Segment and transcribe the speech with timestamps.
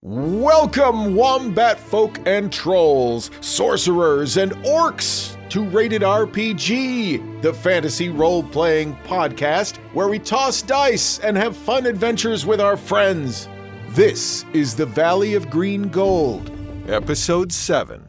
[0.00, 8.94] Welcome, wombat folk and trolls, sorcerers and orcs, to Rated RPG, the fantasy role playing
[8.98, 13.48] podcast where we toss dice and have fun adventures with our friends.
[13.88, 16.52] This is the Valley of Green Gold,
[16.86, 18.07] Episode 7.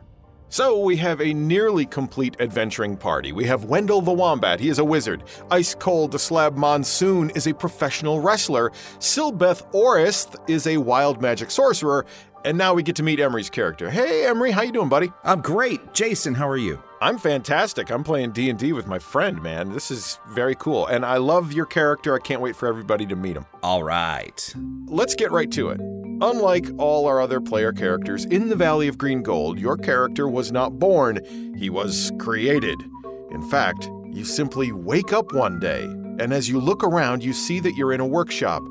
[0.52, 3.32] So, we have a nearly complete adventuring party.
[3.32, 5.24] We have Wendell the Wombat, he is a wizard.
[5.52, 8.72] Ice Cold the Slab Monsoon is a professional wrestler.
[8.98, 12.04] Silbeth Orist is a wild magic sorcerer.
[12.46, 13.90] And now we get to meet Emery's character.
[13.90, 15.12] Hey, Emery, how you doing, buddy?
[15.26, 15.94] I'm great.
[15.94, 16.82] Jason, how are you?
[17.02, 17.92] I'm fantastic.
[17.92, 19.74] I'm playing D&D with my friend, man.
[19.74, 20.88] This is very cool.
[20.88, 22.16] And I love your character.
[22.16, 23.46] I can't wait for everybody to meet him.
[23.62, 24.54] All right.
[24.86, 25.82] Let's get right to it.
[26.22, 30.52] Unlike all our other player characters in the Valley of Green Gold, your character was
[30.52, 31.20] not born,
[31.58, 32.78] he was created.
[33.32, 37.60] In fact, you simply wake up one day, and as you look around, you see
[37.62, 38.62] that you're in a workshop.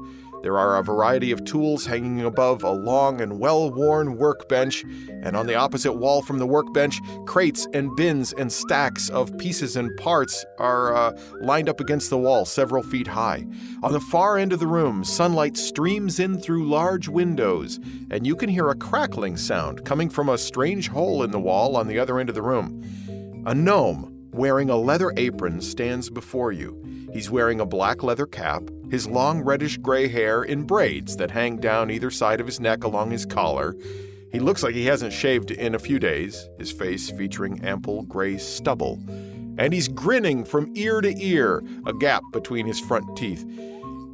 [0.42, 4.84] There are a variety of tools hanging above a long and well worn workbench,
[5.22, 9.76] and on the opposite wall from the workbench, crates and bins and stacks of pieces
[9.76, 13.44] and parts are uh, lined up against the wall several feet high.
[13.82, 17.80] On the far end of the room, sunlight streams in through large windows,
[18.10, 21.76] and you can hear a crackling sound coming from a strange hole in the wall
[21.76, 23.42] on the other end of the room.
[23.46, 26.80] A gnome wearing a leather apron stands before you.
[27.12, 31.56] He's wearing a black leather cap, his long reddish gray hair in braids that hang
[31.58, 33.74] down either side of his neck along his collar.
[34.30, 38.36] He looks like he hasn't shaved in a few days, his face featuring ample gray
[38.36, 38.98] stubble.
[39.58, 43.44] And he's grinning from ear to ear, a gap between his front teeth.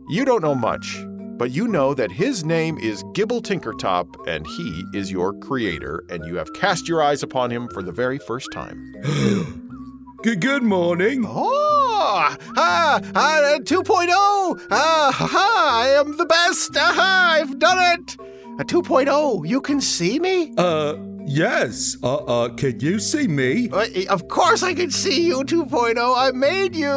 [0.09, 1.05] You don't know much,
[1.37, 6.25] but you know that his name is Gibble Tinkertop, and he is your creator, and
[6.25, 9.61] you have cast your eyes upon him for the very first time.
[10.25, 11.27] Good, good morning.
[11.29, 14.09] Oh, ah, ah, 2.0.
[14.71, 16.75] Ah, ha, I am the best.
[16.75, 18.17] Aha, I've done it.
[18.59, 19.47] A 2.0.
[19.47, 20.55] You can see me?
[20.57, 20.95] Uh,
[21.27, 21.99] yes.
[22.03, 23.69] Uh, uh, can you see me?
[23.69, 25.99] Uh, of course I can see you, 2.0.
[25.99, 26.89] I made you.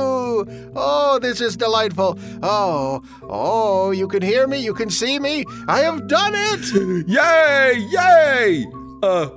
[0.73, 2.17] Oh, this is delightful.
[2.41, 4.59] Oh, oh, you can hear me.
[4.59, 5.43] You can see me.
[5.67, 6.63] I have done it.
[7.09, 8.65] Yay, yay.
[9.03, 9.27] Uh,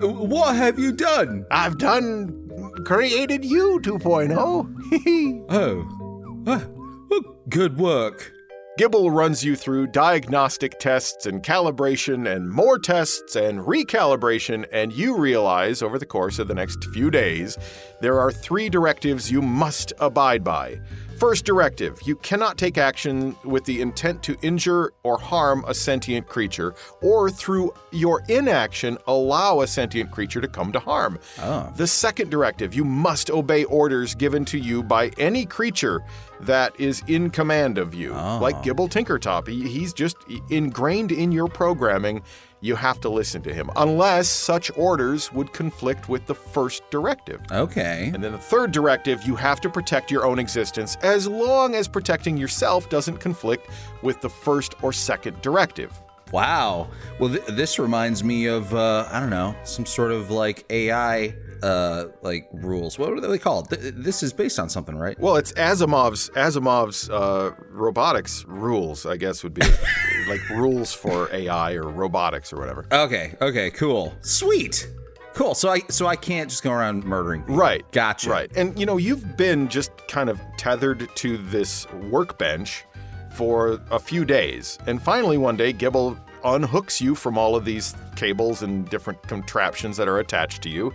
[0.00, 1.46] what have you done?
[1.52, 2.39] I've done
[2.84, 5.46] created you 2.0.
[5.50, 6.44] oh.
[6.46, 6.60] Uh,
[7.10, 8.32] well, good work.
[8.78, 15.18] Gibble runs you through diagnostic tests and calibration and more tests and recalibration, and you
[15.18, 17.58] realize over the course of the next few days
[18.00, 20.80] there are three directives you must abide by.
[21.20, 26.26] First directive you cannot take action with the intent to injure or harm a sentient
[26.26, 31.18] creature, or through your inaction, allow a sentient creature to come to harm.
[31.42, 31.70] Oh.
[31.76, 36.02] The second directive you must obey orders given to you by any creature
[36.40, 38.38] that is in command of you, Oh.
[38.40, 39.46] like Gibble Tinkertop.
[39.46, 40.16] He, he's just
[40.48, 42.22] ingrained in your programming.
[42.62, 47.40] You have to listen to him, unless such orders would conflict with the first directive.
[47.50, 48.10] Okay.
[48.12, 51.88] And then the third directive, you have to protect your own existence as long as
[51.88, 53.68] protecting yourself doesn't conflict
[54.02, 55.98] with the first or second directive.
[56.32, 56.88] Wow.
[57.18, 61.34] Well, th- this reminds me of uh, I don't know, some sort of like AI
[61.62, 62.98] uh like rules.
[62.98, 63.70] What are they called?
[63.70, 65.18] Th- this is based on something, right?
[65.18, 69.66] Well, it's Asimov's Asimov's uh, robotics rules, I guess would be
[70.28, 72.86] like rules for AI or robotics or whatever.
[72.92, 73.34] Okay.
[73.40, 73.70] Okay.
[73.70, 74.14] Cool.
[74.20, 74.88] Sweet.
[75.34, 75.54] Cool.
[75.54, 77.42] So I so I can't just go around murdering.
[77.42, 77.56] People.
[77.56, 77.90] Right.
[77.92, 78.30] Gotcha.
[78.30, 78.50] Right.
[78.56, 82.84] And you know, you've been just kind of tethered to this workbench
[83.32, 84.78] for a few days.
[84.86, 89.96] And finally one day Gibble unhooks you from all of these cables and different contraptions
[89.96, 90.92] that are attached to you,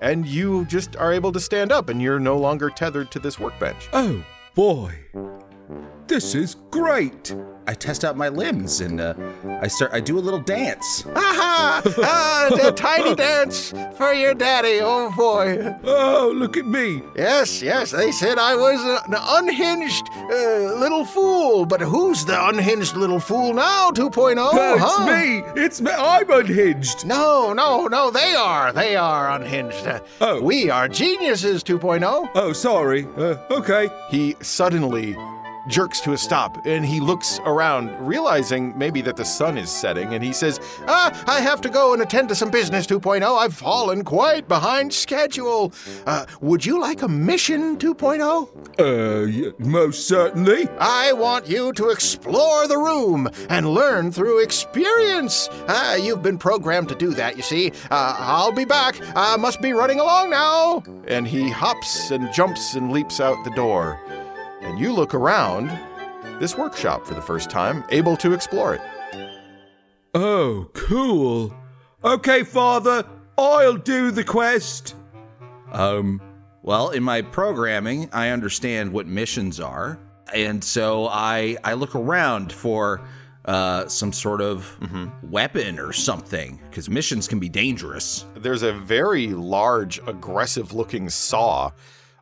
[0.00, 3.38] and you just are able to stand up and you're no longer tethered to this
[3.38, 3.88] workbench.
[3.92, 4.94] Oh, boy.
[6.08, 7.34] This is great.
[7.66, 9.12] I test out my limbs and uh,
[9.60, 9.92] I start.
[9.92, 11.04] I do a little dance.
[11.14, 11.82] Aha!
[11.98, 14.78] ah, a tiny dance for your daddy.
[14.80, 15.76] Oh boy.
[15.84, 17.02] Oh, look at me.
[17.14, 21.66] Yes, yes, they said I was an unhinged uh, little fool.
[21.66, 24.36] But who's the unhinged little fool now, 2.0?
[24.52, 25.04] That's huh?
[25.06, 25.62] me.
[25.62, 25.90] It's me.
[25.90, 27.04] I'm unhinged.
[27.04, 28.72] No, no, no, they are.
[28.72, 29.86] They are unhinged.
[29.86, 30.40] Uh, Oh.
[30.40, 32.30] We are geniuses, 2.0.
[32.34, 33.06] Oh, sorry.
[33.16, 33.88] Uh, okay.
[34.10, 35.14] He suddenly
[35.68, 40.14] jerks to a stop and he looks around, realizing maybe that the sun is setting,
[40.14, 43.22] and he says, Ah, I have to go and attend to some business 2.0.
[43.22, 45.72] I've fallen quite behind schedule.
[46.06, 48.48] Uh, would you like a mission 2.0?
[48.78, 50.68] Uh, most certainly.
[50.78, 55.48] I want you to explore the room and learn through experience.
[55.68, 57.70] Ah, you've been programmed to do that, you see.
[57.90, 59.00] Uh, I'll be back.
[59.14, 60.82] I must be running along now.
[61.06, 64.00] And he hops and jumps and leaps out the door.
[64.68, 65.70] And you look around
[66.40, 68.82] this workshop for the first time, able to explore it.
[70.14, 71.56] Oh, cool.
[72.04, 73.02] Okay, Father,
[73.38, 74.94] I'll do the quest.
[75.72, 76.20] Um,
[76.62, 79.98] well, in my programming, I understand what missions are,
[80.34, 83.00] and so I I look around for
[83.46, 84.78] uh, some sort of
[85.22, 88.26] weapon or something because missions can be dangerous.
[88.34, 91.70] There's a very large, aggressive looking saw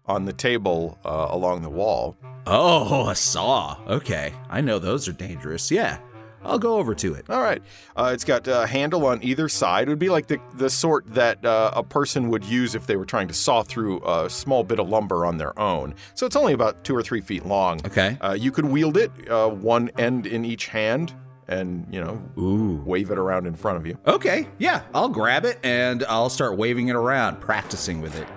[0.07, 2.17] on the table uh, along the wall.
[2.47, 3.77] Oh, a saw.
[3.89, 5.71] Okay, I know those are dangerous.
[5.71, 5.99] Yeah,
[6.45, 7.29] I'll go over to it.
[7.29, 7.61] All right.
[7.97, 9.89] Uh, it's got a handle on either side.
[9.89, 12.97] It would be like the, the sort that uh, a person would use if they
[12.97, 15.95] were trying to saw through a small bit of lumber on their own.
[16.15, 17.81] So it's only about two or three feet long.
[17.85, 18.17] Okay.
[18.21, 21.15] Uh, you could wield it, uh, one end in each hand,
[21.49, 22.83] and, you know, Ooh.
[22.87, 23.99] wave it around in front of you.
[24.07, 28.29] Okay, yeah, I'll grab it and I'll start waving it around, practicing with it.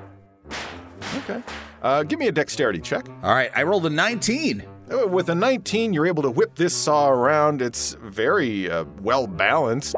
[1.17, 1.43] Okay.
[1.81, 3.07] Uh, give me a dexterity check.
[3.23, 4.63] All right, I rolled a 19.
[4.91, 7.61] Uh, With a 19, you're able to whip this saw around.
[7.61, 9.95] It's very uh, well balanced.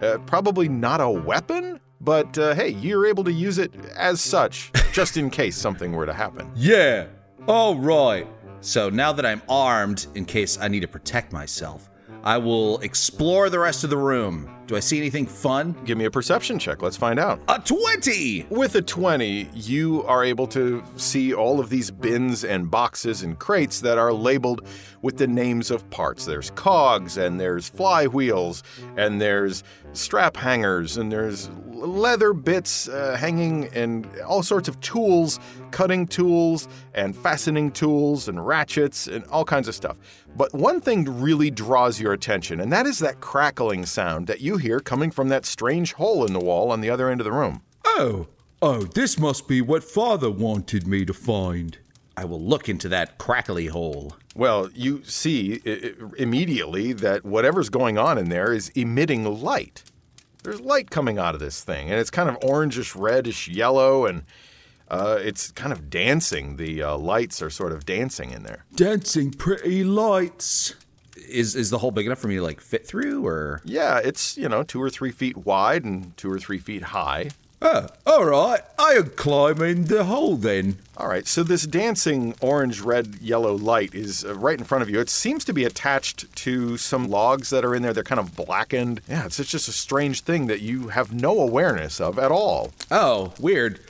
[0.00, 4.70] Uh, probably not a weapon, but uh, hey, you're able to use it as such,
[4.92, 6.50] just in case something were to happen.
[6.54, 7.06] Yeah.
[7.48, 8.26] All right.
[8.60, 11.90] So now that I'm armed, in case I need to protect myself,
[12.24, 14.50] I will explore the rest of the room.
[14.66, 15.74] Do I see anything fun?
[15.86, 16.82] Give me a perception check.
[16.82, 17.40] Let's find out.
[17.48, 18.48] A 20!
[18.50, 23.38] With a 20, you are able to see all of these bins and boxes and
[23.38, 24.66] crates that are labeled
[25.00, 26.26] with the names of parts.
[26.26, 28.62] There's cogs, and there's flywheels,
[28.98, 31.48] and there's strap hangers, and there's
[31.78, 35.38] leather bits uh, hanging, and all sorts of tools,
[35.70, 39.96] cutting tools, and fastening tools, and ratchets, and all kinds of stuff.
[40.36, 44.56] But one thing really draws your attention, and that is that crackling sound that you
[44.58, 47.32] hear coming from that strange hole in the wall on the other end of the
[47.32, 47.62] room.
[47.84, 48.26] Oh.
[48.60, 51.78] Oh, this must be what Father wanted me to find.
[52.16, 54.16] I will look into that crackly hole.
[54.34, 59.84] Well, you see i- i- immediately that whatever's going on in there is emitting light.
[60.48, 64.22] There's light coming out of this thing, and it's kind of orangish, reddish, yellow, and
[64.90, 66.56] uh, it's kind of dancing.
[66.56, 68.64] The uh, lights are sort of dancing in there.
[68.74, 70.74] Dancing pretty lights.
[71.28, 74.38] Is is the hole big enough for me to like fit through or Yeah, it's,
[74.38, 77.28] you know, two or three feet wide and two or three feet high.
[77.60, 78.60] Oh, all right.
[78.78, 80.78] I'll climb in the hole then.
[80.96, 84.90] All right, so this dancing orange, red, yellow light is uh, right in front of
[84.90, 85.00] you.
[85.00, 87.92] It seems to be attached to some logs that are in there.
[87.92, 89.00] They're kind of blackened.
[89.08, 92.72] Yeah, it's just a strange thing that you have no awareness of at all.
[92.90, 93.80] Oh, weird.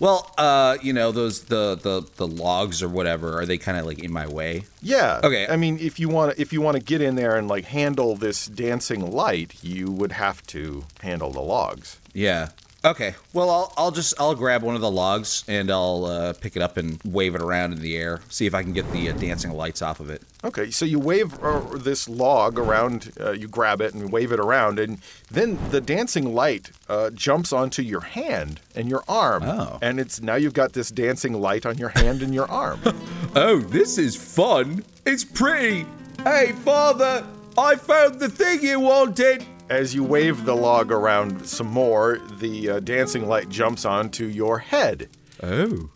[0.00, 3.84] Well, uh, you know, those the the the logs or whatever, are they kind of
[3.84, 4.62] like in my way?
[4.80, 5.20] Yeah.
[5.24, 5.46] Okay.
[5.48, 8.14] I mean, if you want if you want to get in there and like handle
[8.14, 11.98] this dancing light, you would have to handle the logs.
[12.12, 12.50] Yeah.
[12.84, 13.14] Okay.
[13.32, 16.62] Well, I'll I'll just I'll grab one of the logs and I'll uh, pick it
[16.62, 18.20] up and wave it around in the air.
[18.28, 20.22] See if I can get the uh, dancing lights off of it.
[20.44, 24.38] Okay, so you wave uh, this log around, uh, you grab it and wave it
[24.38, 29.42] around, and then the dancing light uh, jumps onto your hand and your arm.
[29.42, 29.78] Oh.
[29.82, 32.80] And it's now you've got this dancing light on your hand and your arm.
[33.36, 34.82] Oh, this is fun.
[35.04, 35.86] It's pretty.
[36.24, 37.24] Hey, Father,
[37.58, 39.44] I found the thing you wanted.
[39.70, 44.58] As you wave the log around some more, the uh, dancing light jumps onto your
[44.58, 45.10] head.
[45.42, 45.90] Oh.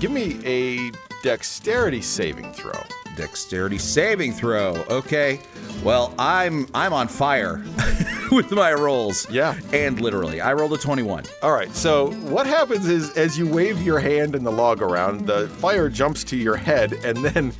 [0.00, 0.90] Give me a
[1.22, 2.80] dexterity saving throw.
[3.18, 4.74] Dexterity saving throw.
[4.88, 5.40] Okay.
[5.82, 7.64] Well, I'm I'm on fire
[8.30, 9.28] with my rolls.
[9.28, 9.58] Yeah.
[9.72, 11.24] And literally, I rolled a 21.
[11.42, 15.26] All right, so what happens is as you wave your hand and the log around,
[15.26, 17.52] the fire jumps to your head, and then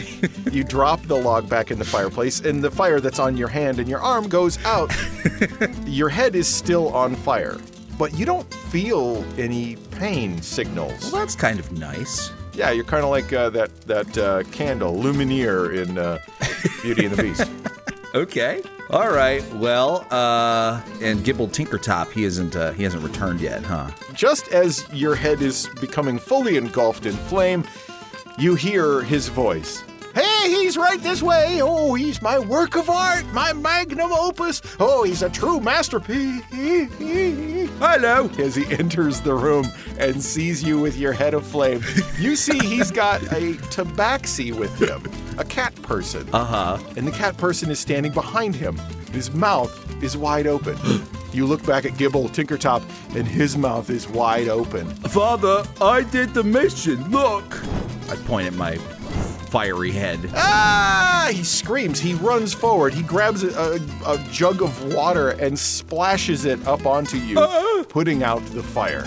[0.50, 3.78] you drop the log back in the fireplace, and the fire that's on your hand
[3.78, 4.92] and your arm goes out.
[5.86, 7.58] your head is still on fire,
[7.98, 11.12] but you don't feel any pain signals.
[11.12, 12.32] Well, that's kind of nice.
[12.54, 16.18] Yeah, you're kind of like uh, that that uh, candle, Lumière in uh,
[16.82, 17.50] Beauty and the Beast.
[18.14, 18.62] Okay.
[18.90, 19.42] All right.
[19.54, 23.90] Well, uh, and Gibble Tinkertop, he isn't uh, he hasn't returned yet, huh?
[24.12, 27.64] Just as your head is becoming fully engulfed in flame,
[28.38, 29.82] you hear his voice.
[30.14, 31.60] Hey, he's right this way.
[31.60, 34.62] Oh, he's my work of art, my magnum opus.
[34.78, 36.42] Oh, he's a true masterpiece.
[37.80, 38.30] Hello.
[38.38, 39.66] As he enters the room
[39.98, 41.82] and sees you with your head of flame,
[42.18, 45.02] you see he's got a tabaxi with him,
[45.38, 46.28] a cat person.
[46.32, 46.78] Uh huh.
[46.96, 48.78] And the cat person is standing behind him.
[49.12, 50.76] His mouth is wide open.
[51.32, 52.82] you look back at Gibble Tinkertop,
[53.16, 54.88] and his mouth is wide open.
[54.94, 57.10] Father, I did the mission.
[57.10, 57.60] Look.
[58.10, 58.78] I point at my
[59.54, 60.18] fiery head.
[60.34, 61.28] Ah!
[61.30, 62.00] He screams.
[62.00, 62.92] He runs forward.
[62.92, 67.84] He grabs a, a, a jug of water and splashes it up onto you, Ah!
[67.88, 69.04] putting out the fire.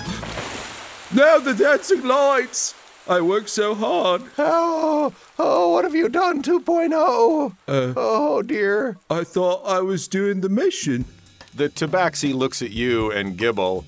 [1.14, 2.76] Now the dancing lights.
[3.10, 4.22] I worked so hard.
[4.38, 7.52] Oh, oh, what have you done, 2.0?
[7.68, 8.96] Uh, oh, dear.
[9.10, 11.04] I thought I was doing the mission.
[11.56, 13.84] The tabaxi looks at you and Gibble,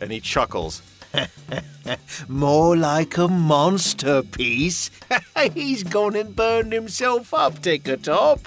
[0.00, 0.80] and he chuckles.
[2.28, 4.90] More like a monster piece.
[5.54, 8.40] He's gone and burned himself up, Tinkertop.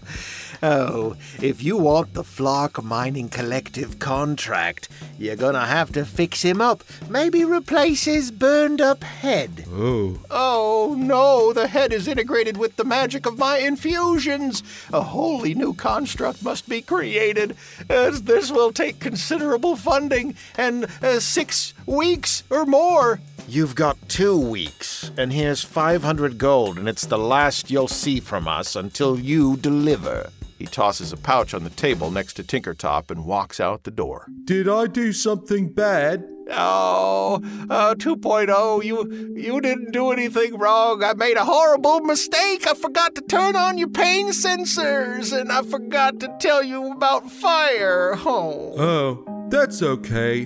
[0.63, 6.61] Oh, if you want the Flark Mining Collective contract, you're gonna have to fix him
[6.61, 6.83] up.
[7.09, 9.65] Maybe replace his burned up head.
[9.71, 10.19] Oh.
[10.29, 14.61] Oh no, the head is integrated with the magic of my infusions.
[14.93, 17.55] A wholly new construct must be created.
[17.89, 23.19] As this will take considerable funding and uh, six weeks or more.
[23.47, 28.47] You've got two weeks, and here's 500 gold, and it's the last you'll see from
[28.47, 30.29] us until you deliver.
[30.61, 34.27] He tosses a pouch on the table next to Tinkertop and walks out the door.
[34.45, 36.23] Did I do something bad?
[36.51, 41.03] Oh, uh, 2.0, you you didn't do anything wrong.
[41.03, 42.67] I made a horrible mistake.
[42.67, 47.31] I forgot to turn on your pain sensors, and I forgot to tell you about
[47.31, 48.13] fire.
[48.17, 50.45] Oh, Oh, that's okay.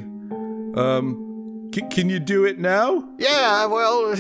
[0.77, 3.03] Um, c- can you do it now?
[3.19, 3.65] yeah.
[3.65, 4.15] Well,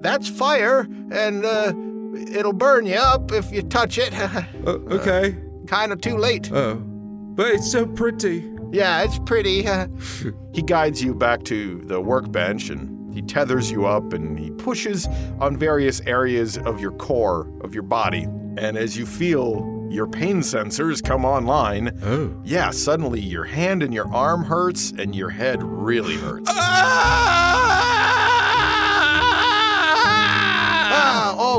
[0.00, 0.80] that's fire,
[1.12, 1.72] and uh,
[2.14, 4.12] it'll burn you up if you touch it.
[4.66, 5.36] Uh, okay.
[5.66, 6.50] kind of too late.
[6.52, 8.44] Oh, but it's so pretty.
[8.72, 9.64] Yeah, it's pretty.
[10.52, 15.06] he guides you back to the workbench and he tethers you up and he pushes
[15.40, 18.24] on various areas of your core, of your body.
[18.58, 22.34] And as you feel your pain sensors come online, Oh.
[22.44, 26.50] yeah, suddenly your hand and your arm hurts and your head really hurts.
[26.52, 28.07] Ah,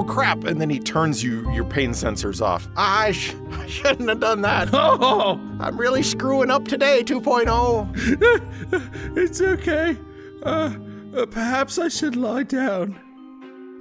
[0.09, 0.43] crap!
[0.43, 2.67] And then he turns you your pain sensors off.
[2.75, 4.69] I, sh- I shouldn't have done that.
[5.01, 7.03] Oh, I'm really screwing up today, oh.
[7.03, 9.15] 2.0.
[9.17, 9.97] it's okay.
[10.43, 10.73] Uh,
[11.15, 12.99] uh, perhaps I should lie down.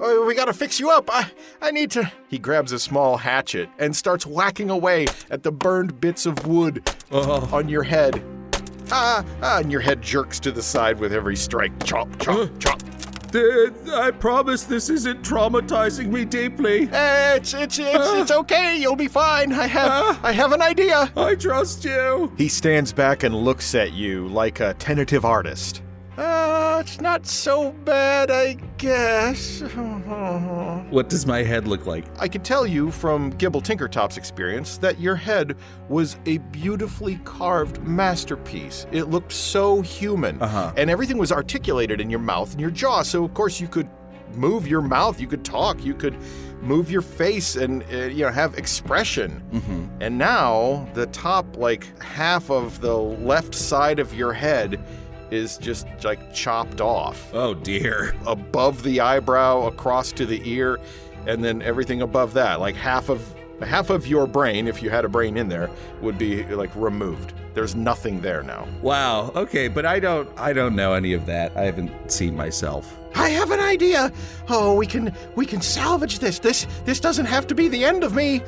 [0.01, 1.09] Oh, we gotta fix you up.
[1.13, 1.29] I,
[1.61, 2.11] I need to.
[2.29, 6.89] He grabs a small hatchet and starts whacking away at the burned bits of wood
[7.11, 7.49] Oh.
[7.53, 8.23] on your head.
[8.91, 11.73] Ah, ah, and your head jerks to the side with every strike.
[11.85, 12.81] Chop, chop, chop.
[13.35, 16.89] I promise this isn't traumatizing me deeply.
[16.93, 18.77] Eh, It's, it's, it's, it's okay.
[18.77, 19.53] You'll be fine.
[19.53, 21.13] I have, I have an idea.
[21.17, 22.33] I trust you.
[22.37, 25.83] He stands back and looks at you like a tentative artist.
[26.19, 29.63] Uh, it's not so bad, I guess.
[30.91, 32.07] What does my head look like?
[32.19, 35.55] I can tell you from Gibble Tinkertop's experience that your head
[35.91, 38.87] was a beautifully carved masterpiece.
[38.91, 40.41] It looked so human.
[40.41, 40.73] Uh-huh.
[40.79, 43.03] And everything was articulated in your mouth and your jaw.
[43.03, 43.89] So, of course, you could
[44.35, 46.17] move your mouth, you could talk, you could
[46.63, 49.43] move your face and, uh, you know, have expression.
[49.53, 49.87] Mm-hmm.
[50.01, 54.83] And now the top, like half of the left side of your head
[55.31, 58.15] is just like chopped off Oh dear.
[58.27, 60.79] above the eyebrow, across to the ear,
[61.27, 65.05] and then everything above that, like half of half of your brain, if you had
[65.05, 65.69] a brain in there,
[66.01, 67.33] would be like removed.
[67.55, 68.69] There's nothing there now.
[68.83, 69.33] Wow.
[69.35, 71.57] Okay, but I don't I don't know any of that.
[71.57, 72.97] I haven't seen myself.
[73.15, 74.13] I have an idea.
[74.49, 76.39] Oh, we can we can salvage this.
[76.39, 78.43] This this doesn't have to be the end of me.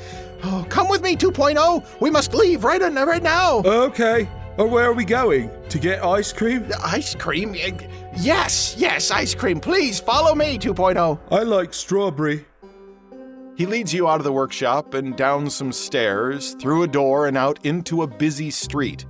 [0.44, 1.84] Oh, come with me 2.0.
[2.00, 3.58] We must leave right in, right now.
[3.64, 4.28] Okay.
[4.58, 5.50] Oh, where are we going?
[5.70, 6.66] To get ice cream?
[6.84, 7.54] Ice cream?
[7.58, 7.72] Eh,
[8.16, 9.60] Yes, yes, ice cream.
[9.60, 11.18] Please follow me 2.0.
[11.30, 12.44] I like strawberry.
[13.56, 17.36] He leads you out of the workshop and down some stairs, through a door, and
[17.36, 19.06] out into a busy street.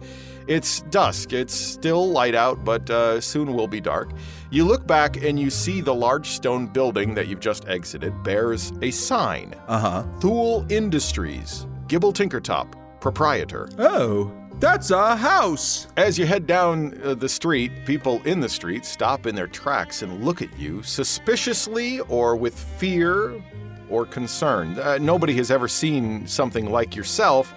[0.48, 1.32] It's dusk.
[1.32, 4.10] It's still light out, but uh, soon will be dark.
[4.50, 8.72] You look back and you see the large stone building that you've just exited bears
[8.82, 10.02] a sign Uh-huh.
[10.20, 13.68] Thule Industries, Gibble Tinkertop, proprietor.
[13.78, 15.86] Oh, that's a house.
[15.96, 20.02] As you head down uh, the street, people in the street stop in their tracks
[20.02, 23.42] and look at you suspiciously or with fear
[23.88, 24.78] or concern.
[24.78, 27.54] Uh, nobody has ever seen something like yourself,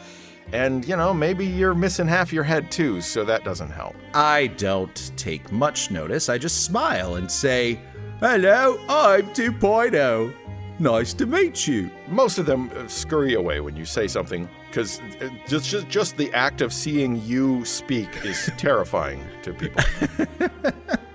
[0.53, 3.95] and you know, maybe you're missing half your head too, so that doesn't help.
[4.13, 6.29] I don't take much notice.
[6.29, 7.79] I just smile and say,
[8.21, 10.33] Hello, I'm 2.0.
[10.79, 11.91] Nice to meet you.
[12.07, 14.99] Most of them uh, scurry away when you say something because
[15.47, 19.83] just, just just the act of seeing you speak is terrifying to people.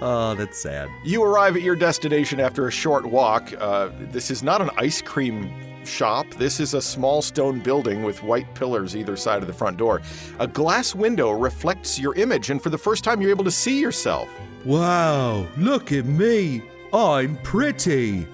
[0.00, 3.52] "Oh, that's sad." You arrive at your destination after a short walk.
[3.58, 5.52] Uh, this is not an ice cream
[5.84, 6.26] shop.
[6.38, 10.00] This is a small stone building with white pillars either side of the front door.
[10.38, 13.78] A glass window reflects your image, and for the first time, you're able to see
[13.78, 14.30] yourself.
[14.64, 16.62] Wow, look at me.
[16.94, 18.26] I'm pretty.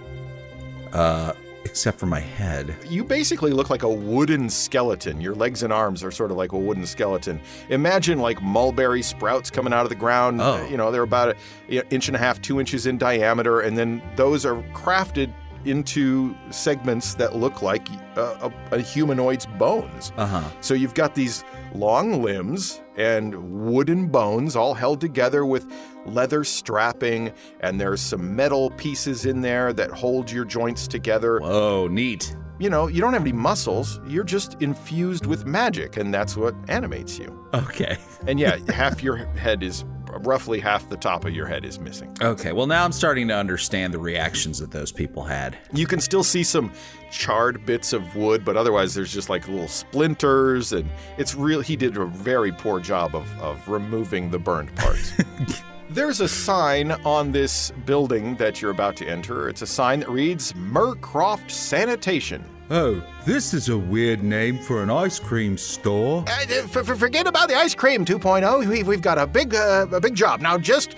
[0.93, 1.33] Uh,
[1.71, 2.77] except for my head.
[2.89, 5.21] You basically look like a wooden skeleton.
[5.21, 7.41] Your legs and arms are sort of like a wooden skeleton.
[7.69, 10.41] Imagine like mulberry sprouts coming out of the ground.
[10.43, 10.67] Oh.
[10.69, 11.37] You know, they're about
[11.69, 15.33] an inch and a half, two inches in diameter, and then those are crafted
[15.65, 20.13] into segments that look like a, a, a humanoid's bones.
[20.17, 20.51] Uh huh.
[20.61, 25.67] So you've got these long limbs and wooden bones all held together with
[26.05, 31.39] leather strapping, and there's some metal pieces in there that hold your joints together.
[31.41, 32.37] Whoa, neat.
[32.59, 36.55] You know, you don't have any muscles, you're just infused with magic, and that's what
[36.69, 37.35] animates you.
[37.55, 37.97] Okay.
[38.27, 39.87] And yeah, half your head is
[40.19, 42.17] roughly half the top of your head is missing.
[42.21, 45.57] Okay, well, now I'm starting to understand the reactions that those people had.
[45.73, 46.73] You can still see some
[47.11, 50.89] charred bits of wood, but otherwise there's just like little splinters, and
[51.19, 51.61] it's real.
[51.61, 55.13] He did a very poor job of, of removing the burned parts.
[55.91, 59.49] There's a sign on this building that you're about to enter.
[59.49, 62.45] It's a sign that reads Murcroft Sanitation.
[62.73, 66.25] Oh, this is a weird name for an ice cream store.
[66.29, 68.65] Uh, f- forget about the ice cream 2.0.
[68.69, 70.57] We've, we've got a big, uh, a big job now.
[70.57, 70.95] Just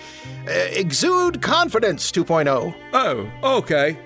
[0.47, 2.75] uh, exude confidence 2.0.
[2.93, 3.99] Oh, okay.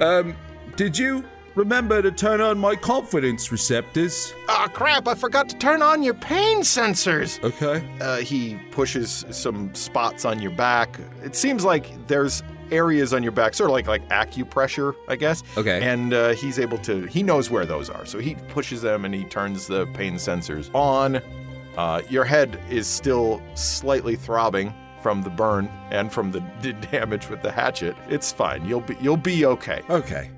[0.00, 0.36] Um,
[0.76, 4.34] did you remember to turn on my confidence receptors?
[4.50, 5.08] Ah, crap!
[5.08, 7.42] I forgot to turn on your pain sensors.
[7.42, 7.88] Okay.
[8.02, 11.00] Uh, he pushes some spots on your back.
[11.22, 15.42] It seems like there's areas on your back, sort of like like acupressure, I guess.
[15.56, 15.82] Okay.
[15.82, 17.06] And uh, he's able to.
[17.06, 20.74] He knows where those are, so he pushes them and he turns the pain sensors
[20.74, 21.20] on.
[21.76, 27.28] Uh, your head is still slightly throbbing from the burn and from the d- damage
[27.28, 27.96] with the hatchet.
[28.08, 28.64] It's fine.
[28.66, 29.82] You'll be you'll be okay.
[29.90, 30.30] Okay.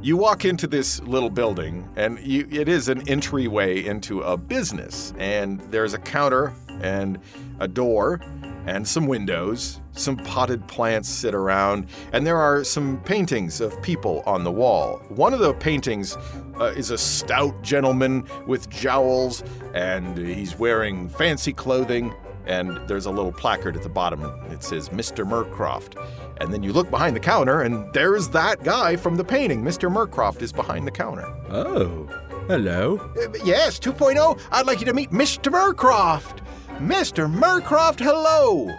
[0.00, 5.12] You walk into this little building, and you, it is an entryway into a business.
[5.18, 7.18] And there's a counter and
[7.58, 8.20] a door
[8.66, 9.80] and some windows.
[9.92, 14.98] Some potted plants sit around, and there are some paintings of people on the wall.
[15.08, 16.16] One of the paintings
[16.60, 19.42] uh, is a stout gentleman with jowls,
[19.74, 22.14] and he's wearing fancy clothing.
[22.46, 24.24] And there's a little placard at the bottom.
[24.50, 25.26] It says Mr.
[25.26, 26.02] Murcroft.
[26.40, 29.62] And then you look behind the counter, and there's that guy from the painting.
[29.62, 29.92] Mr.
[29.92, 31.26] Murcroft is behind the counter.
[31.50, 32.06] Oh,
[32.46, 32.96] hello.
[33.18, 34.40] Uh, yes, 2.0.
[34.50, 35.52] I'd like you to meet Mr.
[35.52, 36.38] Murcroft.
[36.78, 37.28] Mr.
[37.28, 38.72] Murcroft, hello.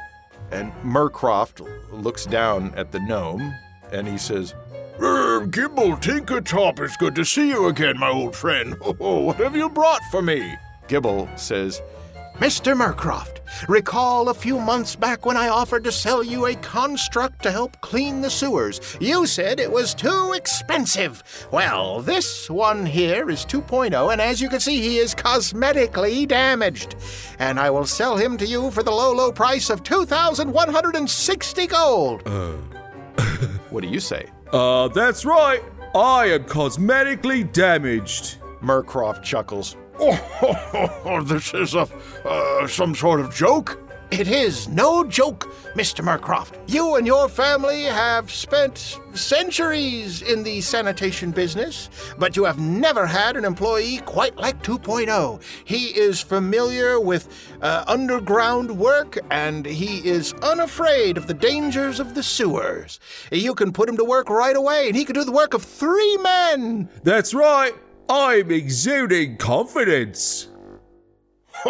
[0.52, 3.54] And Murcroft looks down at the gnome
[3.92, 4.54] and he says,
[5.02, 8.78] "Er, Gibble Tinkertop, it's good to see you again, my old friend.
[8.82, 10.56] Oh, what have you brought for me?
[10.88, 11.82] Gibble says,
[12.40, 12.74] Mr.
[12.74, 17.52] Murcroft, recall a few months back when I offered to sell you a construct to
[17.52, 18.80] help clean the sewers.
[19.02, 21.22] You said it was too expensive.
[21.52, 26.96] Well, this one here is 2.0, and as you can see, he is cosmetically damaged.
[27.40, 32.24] And I will sell him to you for the low, low price of 2,160 gold.
[33.70, 34.26] What do you say?
[34.52, 35.62] Uh, that's right.
[35.94, 38.38] I am cosmetically damaged.
[38.62, 39.76] Murcroft chuckles.
[41.06, 41.88] Oh, this is a
[42.24, 43.78] uh, some sort of joke.
[44.12, 46.04] It is no joke, Mr.
[46.04, 46.56] Murcroft.
[46.68, 53.06] You and your family have spent centuries in the sanitation business, but you have never
[53.06, 55.44] had an employee quite like 2.0.
[55.64, 57.28] He is familiar with
[57.62, 63.00] uh, underground work and he is unafraid of the dangers of the sewers.
[63.32, 65.62] You can put him to work right away and he can do the work of
[65.62, 66.90] three men.
[67.04, 67.76] That's right.
[68.10, 70.48] I'm exuding confidence.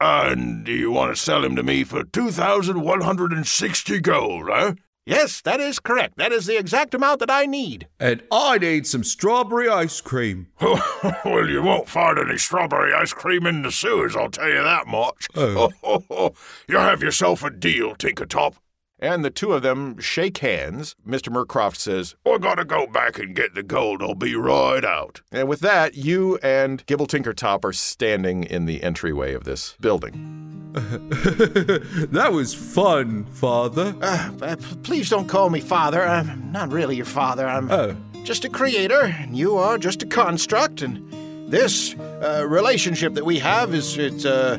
[0.00, 4.74] and you want to sell him to me for 2,160 gold, huh?
[5.04, 6.16] Yes, that is correct.
[6.18, 7.88] That is the exact amount that I need.
[7.98, 10.46] And I need some strawberry ice cream.
[10.60, 14.86] well, you won't find any strawberry ice cream in the sewers, I'll tell you that
[14.86, 15.26] much.
[15.34, 16.32] Oh.
[16.68, 18.54] you have yourself a deal, Tinkertop.
[19.02, 20.94] And the two of them shake hands.
[21.04, 21.28] Mr.
[21.28, 24.00] Murcroft says, I gotta go back and get the gold.
[24.00, 25.22] I'll be right out.
[25.32, 30.70] And with that, you and Gibble Tinkertop are standing in the entryway of this building.
[30.72, 33.92] that was fun, Father.
[34.00, 36.02] Uh, uh, p- please don't call me father.
[36.06, 37.46] I'm not really your father.
[37.46, 37.96] I'm Oh.
[38.22, 40.80] just a creator, and you are just a construct.
[40.80, 44.58] And this uh, relationship that we have is it's uh,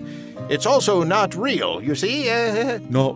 [0.49, 1.81] it's also not real.
[1.81, 3.15] You see, uh, Not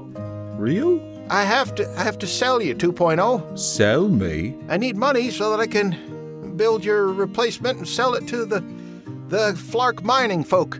[0.57, 0.99] real?
[1.29, 3.57] I have to I have to sell you 2.0.
[3.59, 4.55] Sell me?
[4.69, 8.61] I need money so that I can build your replacement and sell it to the
[9.27, 10.77] the Flark mining folk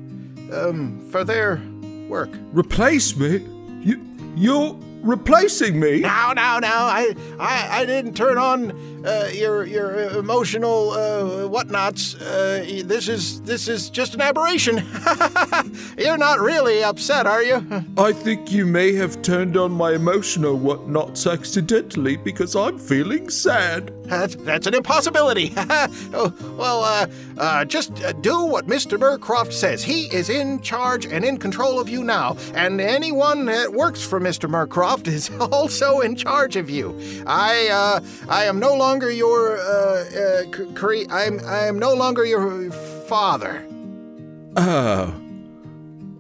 [0.54, 1.62] um, for their
[2.08, 2.30] work.
[2.54, 3.46] Replace me?
[3.82, 4.02] You,
[4.36, 6.00] you're replacing me?
[6.00, 6.86] Now, now, now!
[6.86, 12.16] I, I, I didn't turn on uh, your your emotional uh, whatnots.
[12.16, 14.84] Uh, this is this is just an aberration.
[15.98, 17.66] You're not really upset, are you?
[17.98, 23.94] I think you may have turned on my emotional whatnots accidentally because I'm feeling sad.
[24.08, 25.54] That's, that's an impossibility.
[25.58, 28.98] oh, well, uh, uh, just uh, do what Mr.
[28.98, 29.84] Murcroft says.
[29.84, 34.20] He is in charge and in control of you now, and anyone that works for
[34.22, 34.50] Mr.
[34.50, 36.98] Murcroft is also in charge of you.
[37.28, 42.26] I, uh, I am no longer your, uh, uh, cre- I'm, I am no longer
[42.26, 42.72] your
[43.08, 43.64] father.
[44.58, 45.14] Oh.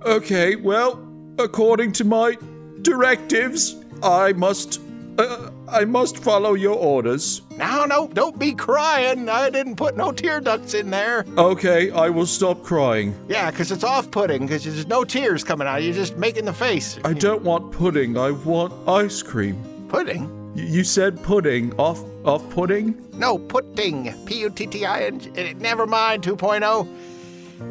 [0.06, 1.00] Okay, well,
[1.40, 2.38] according to my
[2.82, 4.80] directives, I must.
[5.20, 7.42] Uh, I must follow your orders.
[7.58, 9.28] No, no, don't be crying.
[9.28, 11.26] I didn't put no tear ducts in there.
[11.40, 13.16] Okay, I will stop crying.
[13.28, 15.82] Yeah, 'cause it's off putting, 'cause there's no tears coming out.
[15.82, 17.00] You're just making the face.
[17.04, 19.58] I don't want pudding, I want ice cream.
[19.90, 20.30] Pudding?
[20.58, 21.72] You said pudding.
[21.78, 23.06] Off off pudding?
[23.14, 24.14] No, pudding.
[24.26, 25.20] P U T T I N.
[25.20, 26.88] G- Never mind 2.0.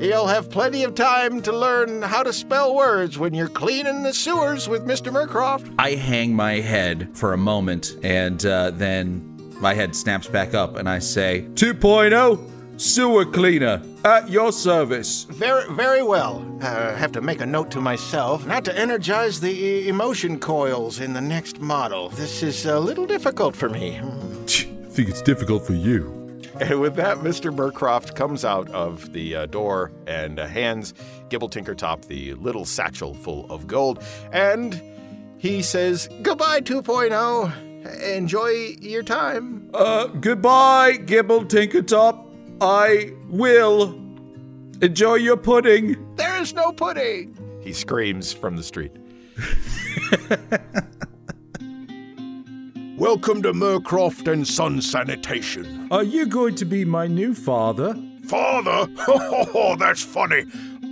[0.00, 4.12] You'll have plenty of time to learn how to spell words when you're cleaning the
[4.12, 5.12] sewers with Mr.
[5.12, 5.72] Murcroft.
[5.78, 10.76] I hang my head for a moment, and uh, then my head snaps back up,
[10.76, 15.24] and I say, 2.0 sewer cleaner at your service.
[15.24, 16.44] Very, very well.
[16.60, 21.00] Uh, have to make a note to myself not to energize the e- emotion coils
[21.00, 22.08] in the next model.
[22.10, 23.98] This is a little difficult for me.
[23.98, 26.12] I think it's difficult for you.
[26.60, 27.54] And with that, Mr.
[27.54, 30.94] Murcroft comes out of the uh, door and uh, hands
[31.28, 34.02] Gibble Tinkertop the little satchel full of gold.
[34.32, 34.80] And
[35.38, 37.62] he says, Goodbye, 2.0.
[38.02, 38.48] Enjoy
[38.80, 39.70] your time.
[39.74, 42.25] Uh, goodbye, Gibble Tinkertop.
[42.60, 43.94] I will
[44.80, 46.14] enjoy your pudding.
[46.16, 47.36] There is no pudding.
[47.62, 48.92] he screams from the street.
[52.96, 55.88] Welcome to Murcroft and Son Sanitation.
[55.90, 57.94] Are you going to be my new father?
[58.26, 58.90] Father?
[59.58, 60.44] Oh, that's funny.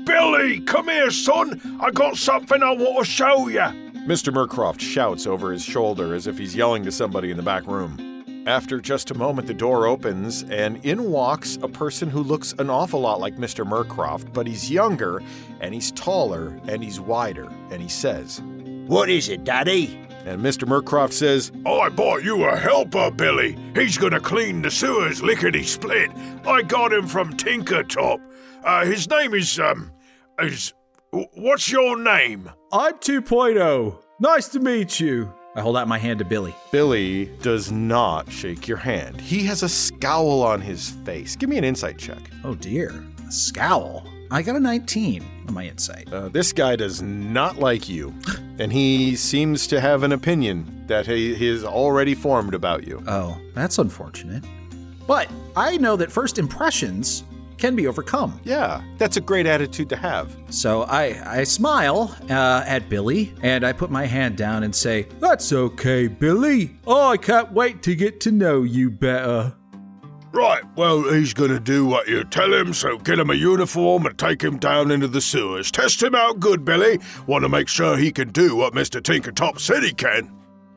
[0.04, 1.60] Billy, come here, son.
[1.80, 3.60] I got something I want to show you.
[4.06, 4.32] Mr.
[4.32, 8.13] Murcroft shouts over his shoulder as if he's yelling to somebody in the back room.
[8.46, 12.68] After just a moment, the door opens, and in walks a person who looks an
[12.68, 13.66] awful lot like Mr.
[13.66, 15.22] Murcroft, but he's younger,
[15.60, 18.42] and he's taller, and he's wider, and he says,
[18.86, 19.98] What is it, Daddy?
[20.26, 20.66] and Mr.
[20.66, 23.58] Murcroft says, I bought you a helper, Billy.
[23.74, 26.10] He's gonna clean the sewers lickety split.
[26.46, 28.20] I got him from Tinkertop.
[28.64, 29.92] Uh, his name is, um,
[30.38, 30.72] is.
[31.10, 32.50] What's your name?
[32.72, 33.98] I'm 2.0.
[34.18, 35.32] Nice to meet you.
[35.56, 36.52] I hold out my hand to Billy.
[36.72, 39.20] Billy does not shake your hand.
[39.20, 41.36] He has a scowl on his face.
[41.36, 42.18] Give me an insight check.
[42.42, 44.04] Oh dear, a scowl.
[44.32, 46.12] I got a 19 on my insight.
[46.12, 48.12] Uh, this guy does not like you,
[48.58, 53.00] and he seems to have an opinion that he, he has already formed about you.
[53.06, 54.42] Oh, that's unfortunate.
[55.06, 57.22] But I know that first impressions
[57.64, 58.38] can be overcome.
[58.44, 60.36] Yeah, that's a great attitude to have.
[60.50, 65.08] So I, I smile uh, at Billy and I put my hand down and say,
[65.18, 66.76] That's okay, Billy.
[66.86, 69.54] Oh, I can't wait to get to know you better.
[70.32, 74.18] Right, well, he's gonna do what you tell him, so get him a uniform and
[74.18, 75.70] take him down into the sewers.
[75.70, 76.98] Test him out good, Billy.
[77.26, 79.00] Want to make sure he can do what Mr.
[79.00, 80.30] Tinkertop said he can.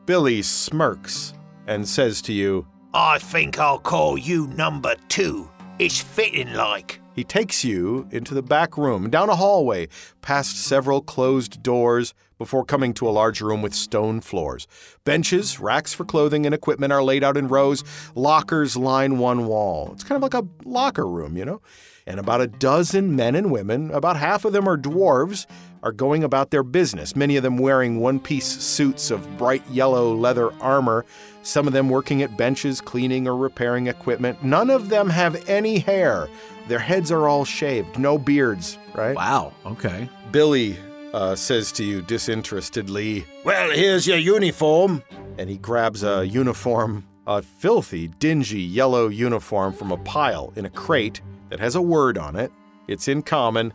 [0.06, 1.34] Billy smirks
[1.66, 5.50] and says to you, I think I'll call you number two.
[5.78, 7.00] It's fitting like.
[7.14, 9.86] He takes you into the back room, down a hallway,
[10.22, 14.66] past several closed doors, before coming to a large room with stone floors.
[15.04, 17.84] Benches, racks for clothing and equipment are laid out in rows.
[18.16, 19.90] Lockers line one wall.
[19.92, 21.60] It's kind of like a locker room, you know?
[22.08, 25.46] And about a dozen men and women, about half of them are dwarves,
[25.82, 30.14] are going about their business, many of them wearing one piece suits of bright yellow
[30.14, 31.04] leather armor,
[31.42, 34.42] some of them working at benches, cleaning or repairing equipment.
[34.42, 36.28] None of them have any hair.
[36.66, 39.14] Their heads are all shaved, no beards, right?
[39.16, 40.08] Wow, okay.
[40.32, 40.76] Billy
[41.14, 45.02] uh, says to you disinterestedly, Well, here's your uniform.
[45.38, 50.70] and he grabs a uniform, a filthy, dingy yellow uniform from a pile in a
[50.70, 52.52] crate that has a word on it.
[52.88, 53.72] It's in common.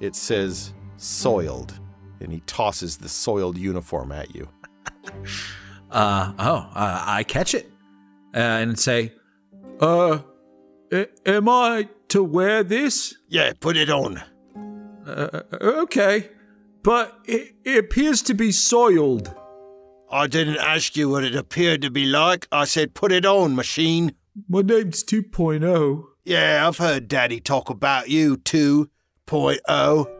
[0.00, 1.78] It says soiled.
[2.20, 4.48] And he tosses the soiled uniform at you.
[5.90, 7.70] Uh, oh, uh, I catch it
[8.34, 9.14] uh, and say,
[9.80, 10.18] Uh,
[10.92, 13.14] a- am I to wear this?
[13.28, 14.22] Yeah, put it on.
[15.06, 16.28] Uh, okay,
[16.82, 19.34] but it, it appears to be soiled.
[20.10, 22.46] I didn't ask you what it appeared to be like.
[22.52, 24.12] I said put it on, machine.
[24.46, 25.16] My name's oh.
[25.22, 26.04] 2.0.
[26.24, 30.17] Yeah, I've heard Daddy talk about you, 2.0.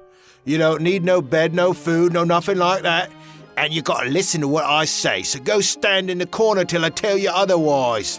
[0.48, 3.12] You don't need no bed, no food, no nothing like that.
[3.58, 6.87] And you gotta listen to what I say, so go stand in the corner till
[6.87, 8.18] I tell you otherwise.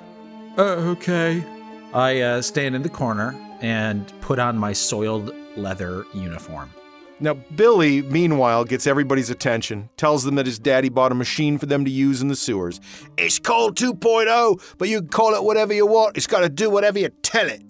[0.56, 1.44] Uh, okay.
[1.92, 6.70] I uh, stand in the corner and put on my soiled leather uniform.
[7.20, 11.66] Now, Billy, meanwhile, gets everybody's attention, tells them that his daddy bought a machine for
[11.66, 12.80] them to use in the sewers.
[13.18, 16.16] It's called 2.0, but you can call it whatever you want.
[16.16, 17.64] It's got to do whatever you tell it.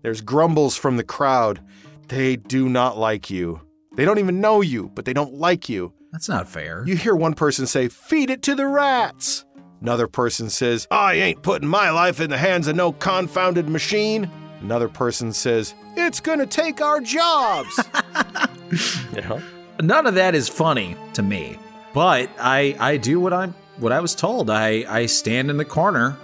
[0.00, 1.60] There's grumbles from the crowd.
[2.08, 3.60] They do not like you.
[4.00, 5.92] They don't even know you, but they don't like you.
[6.10, 6.82] That's not fair.
[6.86, 9.44] You hear one person say, Feed it to the rats.
[9.82, 14.30] Another person says, I ain't putting my life in the hands of no confounded machine.
[14.62, 17.78] Another person says, It's gonna take our jobs.
[19.12, 19.38] yeah.
[19.82, 21.58] None of that is funny to me,
[21.92, 24.48] but I I do what I'm what I was told.
[24.48, 26.16] I I stand in the corner,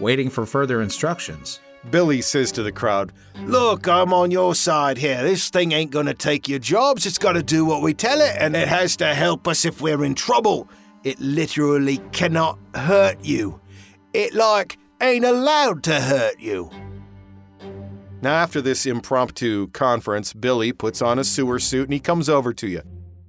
[0.00, 1.60] waiting for further instructions.
[1.90, 3.12] Billy says to the crowd,
[3.44, 5.22] Look, I'm on your side here.
[5.22, 7.06] This thing ain't gonna take your jobs.
[7.06, 10.04] It's gotta do what we tell it, and it has to help us if we're
[10.04, 10.68] in trouble.
[11.04, 13.60] It literally cannot hurt you.
[14.12, 16.70] It, like, ain't allowed to hurt you.
[18.20, 22.52] Now, after this impromptu conference, Billy puts on a sewer suit and he comes over
[22.54, 22.82] to you.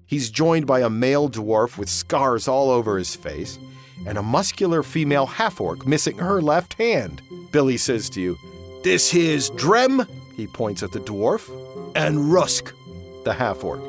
[0.07, 3.59] He's joined by a male dwarf with scars all over his face
[4.07, 7.21] and a muscular female half orc missing her left hand.
[7.51, 8.38] Billy says to you,
[8.83, 11.49] This here's Drem, he points at the dwarf,
[11.95, 12.73] and Rusk,
[13.23, 13.81] the half orc.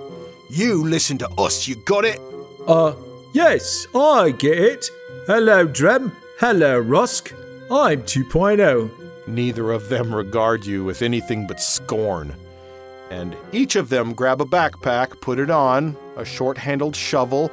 [0.49, 2.20] You listen to us, you got it?
[2.66, 2.94] Uh,
[3.33, 4.90] yes, I get it.
[5.27, 6.12] Hello, Drem.
[6.38, 7.33] Hello, Rusk.
[7.70, 8.90] I'm 2.0.
[9.29, 12.35] Neither of them regard you with anything but scorn.
[13.11, 17.51] And each of them grab a backpack, put it on, a short handled shovel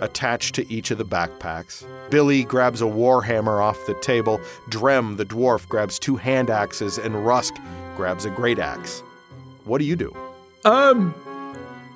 [0.00, 1.84] attached to each of the backpacks.
[2.10, 7.26] Billy grabs a warhammer off the table, Drem, the dwarf, grabs two hand axes, and
[7.26, 7.54] Rusk
[7.96, 9.02] grabs a great axe.
[9.64, 10.14] What do you do?
[10.64, 11.12] Um,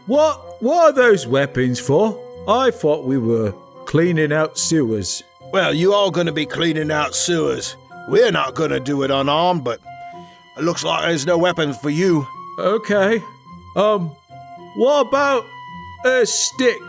[0.06, 2.18] what what are those weapons for?
[2.48, 3.52] I thought we were
[3.86, 5.22] cleaning out sewers.
[5.52, 7.76] Well, you are going to be cleaning out sewers.
[8.08, 9.80] We're not going to do it unarmed, but
[10.58, 12.26] it looks like there's no weapons for you.
[12.58, 13.20] Okay.
[13.76, 14.08] Um,
[14.76, 15.44] what about
[16.04, 16.80] a stick?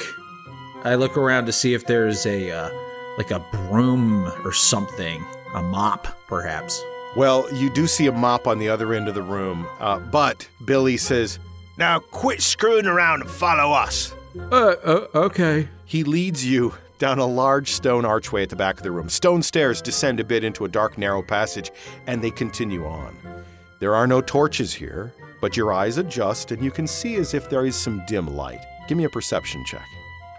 [0.85, 2.69] I look around to see if there's a uh,
[3.17, 6.81] like a broom or something, a mop perhaps.
[7.15, 10.47] Well, you do see a mop on the other end of the room, uh, but
[10.63, 11.39] Billy says,
[11.79, 14.13] Now quit screwing around and follow us.
[14.51, 15.67] Uh, uh okay.
[15.85, 19.09] He leads you down a large stone archway at the back of the room.
[19.09, 21.71] Stone stairs descend a bit into a dark, narrow passage,
[22.05, 23.17] and they continue on.
[23.79, 27.49] There are no torches here, but your eyes adjust and you can see as if
[27.49, 28.61] there is some dim light.
[28.87, 29.87] Give me a perception check.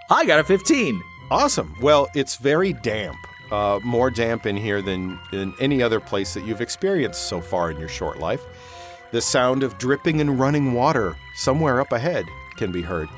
[0.09, 1.03] I got a 15.
[1.31, 1.75] Awesome.
[1.81, 3.19] Well, it's very damp.
[3.51, 7.71] Uh, more damp in here than in any other place that you've experienced so far
[7.71, 8.45] in your short life.
[9.11, 12.25] The sound of dripping and running water somewhere up ahead
[12.57, 13.09] can be heard.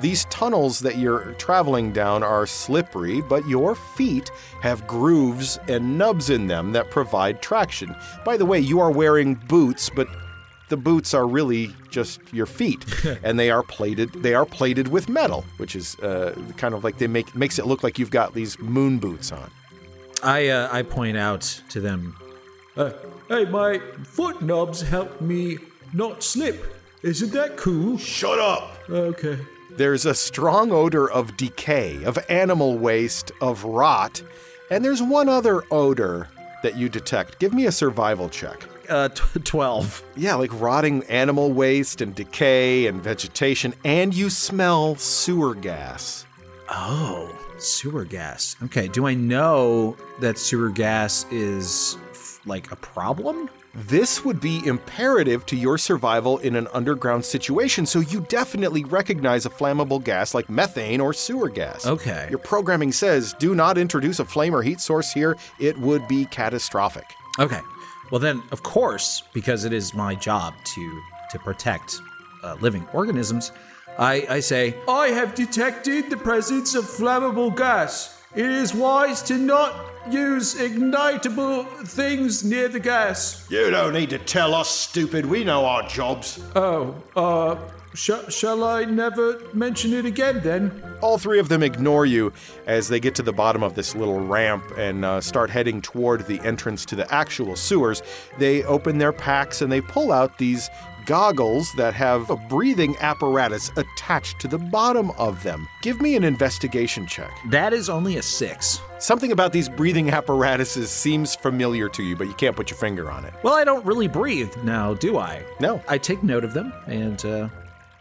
[0.00, 4.30] These tunnels that you're traveling down are slippery, but your feet
[4.62, 7.94] have grooves and nubs in them that provide traction.
[8.24, 10.08] By the way, you are wearing boots, but
[10.68, 12.84] the boots are really just your feet,
[13.22, 14.12] and they are plated.
[14.12, 17.66] They are plated with metal, which is uh, kind of like they make makes it
[17.66, 19.50] look like you've got these moon boots on.
[20.22, 22.16] I uh, I point out to them.
[22.76, 22.92] Uh,
[23.28, 25.58] hey, my foot knobs help me
[25.92, 26.74] not slip.
[27.02, 27.96] Isn't that cool?
[27.98, 28.78] Shut up!
[28.90, 29.38] Okay.
[29.70, 34.22] There's a strong odor of decay, of animal waste, of rot,
[34.70, 36.28] and there's one other odor
[36.62, 37.38] that you detect.
[37.38, 38.64] Give me a survival check.
[38.88, 40.02] Uh, t- 12.
[40.16, 46.24] Yeah, like rotting animal waste and decay and vegetation, and you smell sewer gas.
[46.70, 48.56] Oh, sewer gas.
[48.64, 53.48] Okay, do I know that sewer gas is f- like a problem?
[53.74, 59.46] This would be imperative to your survival in an underground situation, so you definitely recognize
[59.46, 61.86] a flammable gas like methane or sewer gas.
[61.86, 62.26] Okay.
[62.28, 66.24] Your programming says do not introduce a flame or heat source here, it would be
[66.26, 67.04] catastrophic.
[67.38, 67.60] Okay.
[68.10, 72.00] Well then, of course, because it is my job to to protect
[72.42, 73.52] uh, living organisms,
[73.98, 78.22] I, I say I have detected the presence of flammable gas.
[78.34, 79.74] It is wise to not
[80.10, 83.46] use ignitable things near the gas.
[83.50, 85.26] You don't need to tell us, stupid.
[85.26, 86.38] We know our jobs.
[86.54, 87.56] Oh, uh,
[87.98, 90.82] sh- shall I never mention it again then?
[91.00, 92.32] All three of them ignore you
[92.66, 96.26] as they get to the bottom of this little ramp and uh, start heading toward
[96.26, 98.02] the entrance to the actual sewers.
[98.38, 100.70] They open their packs and they pull out these
[101.06, 105.66] goggles that have a breathing apparatus attached to the bottom of them.
[105.80, 107.30] Give me an investigation check.
[107.50, 108.78] that is only a six.
[108.98, 113.10] Something about these breathing apparatuses seems familiar to you, but you can't put your finger
[113.10, 113.32] on it.
[113.42, 115.42] Well, I don't really breathe now, do I?
[115.60, 115.82] No.
[115.88, 117.48] I take note of them and uh,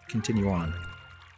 [0.10, 0.74] continue on.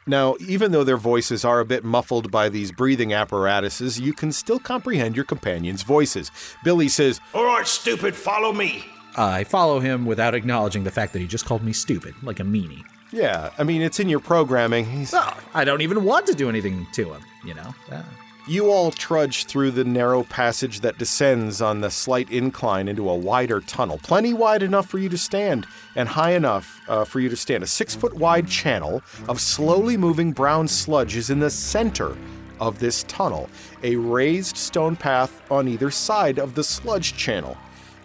[0.08, 4.32] Now, even though their voices are a bit muffled by these breathing apparatuses, you can
[4.32, 6.32] still comprehend your companions' voices.
[6.64, 8.84] Billy says, All right, stupid, follow me.
[9.16, 12.44] I follow him without acknowledging the fact that he just called me stupid, like a
[12.44, 12.84] meanie.
[13.12, 14.86] Yeah, I mean, it's in your programming.
[14.86, 17.74] He's, Oh, I don't even want to do anything to him, you know?
[17.92, 18.04] Uh,
[18.50, 23.16] You all trudge through the narrow passage that descends on the slight incline into a
[23.16, 27.30] wider tunnel, plenty wide enough for you to stand, and high enough uh, for you
[27.30, 27.64] to stand.
[27.64, 32.18] A six foot wide channel of slowly moving brown sludge is in the center
[32.60, 33.52] of this tunnel,
[33.84, 37.56] a raised stone path on either side of the sludge channel.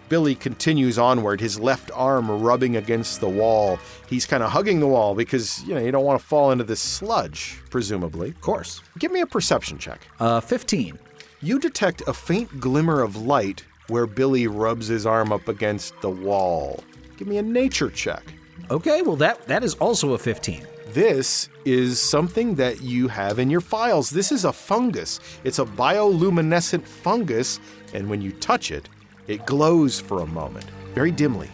[0.07, 3.79] Billy continues onward, his left arm rubbing against the wall.
[4.07, 6.63] He's kind of hugging the wall because, you know, you don't want to fall into
[6.63, 8.29] this sludge, presumably.
[8.29, 8.81] of course.
[8.99, 10.07] Give me a perception check.
[10.19, 10.99] Uh, 15.
[11.41, 16.09] You detect a faint glimmer of light where Billy rubs his arm up against the
[16.09, 16.83] wall.
[17.17, 18.23] Give me a nature check.
[18.71, 20.65] Okay, well, that that is also a 15.
[20.87, 24.09] This is something that you have in your files.
[24.09, 25.19] This is a fungus.
[25.43, 27.59] It's a bioluminescent fungus,
[27.93, 28.89] and when you touch it,
[29.27, 31.49] it glows for a moment, very dimly.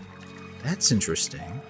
[0.63, 1.61] That's interesting.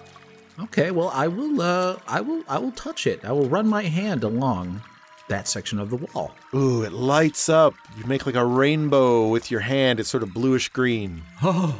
[0.59, 3.23] Okay, well, I will uh I will I will touch it.
[3.25, 4.81] I will run my hand along
[5.29, 6.35] that section of the wall.
[6.53, 7.73] Ooh, it lights up.
[7.97, 9.99] You make like a rainbow with your hand.
[9.99, 11.23] It's sort of bluish green.
[11.41, 11.79] Oh,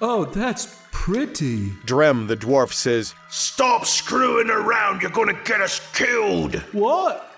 [0.00, 1.70] oh, that's pretty.
[1.84, 6.54] Drem, the dwarf, says, Stop screwing around, you're gonna get us killed.
[6.72, 7.31] What?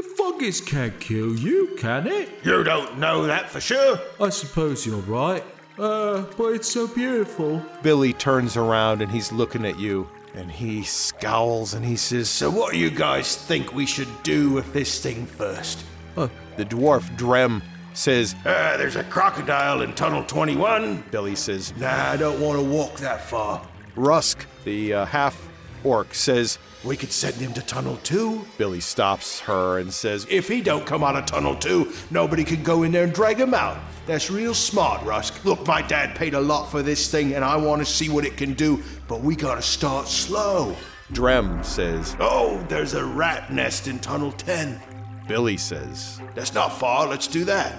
[0.00, 2.28] The, the fungus can't kill you, can it?
[2.42, 3.98] You don't know that for sure.
[4.20, 5.44] I suppose you're right.
[5.78, 7.62] Uh, but it's so beautiful.
[7.82, 10.08] Billy turns around and he's looking at you.
[10.34, 14.50] And he scowls and he says, So, what do you guys think we should do
[14.50, 15.84] with this thing first?
[16.14, 17.62] The dwarf, Drem,
[17.94, 21.04] says, Uh, there's a crocodile in Tunnel 21.
[21.10, 23.66] Billy says, Nah, I don't want to walk that far.
[23.96, 25.49] Rusk, the uh, half
[25.84, 28.44] orc, says, We could send him to Tunnel 2.
[28.58, 32.62] Billy stops her and says, If he don't come out of Tunnel 2, nobody can
[32.62, 33.78] go in there and drag him out.
[34.06, 35.44] That's real smart, Rusk.
[35.44, 38.24] Look, my dad paid a lot for this thing, and I want to see what
[38.24, 40.74] it can do, but we gotta start slow.
[41.12, 44.80] Drem says, Oh, there's a rat nest in Tunnel 10.
[45.26, 47.76] Billy says, That's not far, let's do that.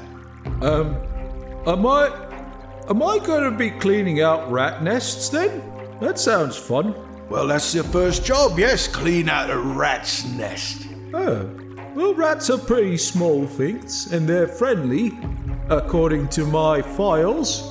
[0.62, 0.96] Um,
[1.66, 2.08] am I,
[2.90, 5.62] am I going to be cleaning out rat nests then?
[6.00, 6.96] That sounds fun.
[7.32, 10.86] Well, that's your first job, yes, clean out a rat's nest.
[11.14, 11.50] Oh,
[11.96, 15.18] well, rats are pretty small things, and they're friendly,
[15.70, 17.64] according to my files.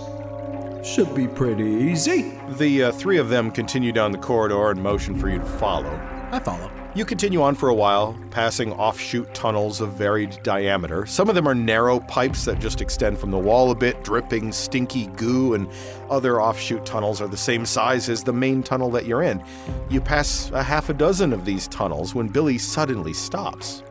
[0.82, 2.40] Should be pretty easy.
[2.56, 5.92] The uh, three of them continue down the corridor and motion for you to follow.
[6.32, 6.79] I follow.
[6.92, 11.06] You continue on for a while, passing offshoot tunnels of varied diameter.
[11.06, 14.50] Some of them are narrow pipes that just extend from the wall a bit, dripping
[14.50, 15.70] stinky goo, and
[16.10, 19.40] other offshoot tunnels are the same size as the main tunnel that you're in.
[19.88, 23.84] You pass a half a dozen of these tunnels when Billy suddenly stops.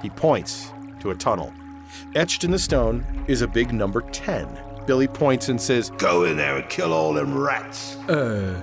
[0.00, 1.52] He points to a tunnel.
[2.14, 4.46] Etched in the stone is a big number 10.
[4.86, 7.96] Billy points and says, Go in there and kill all them rats.
[8.08, 8.62] Uh,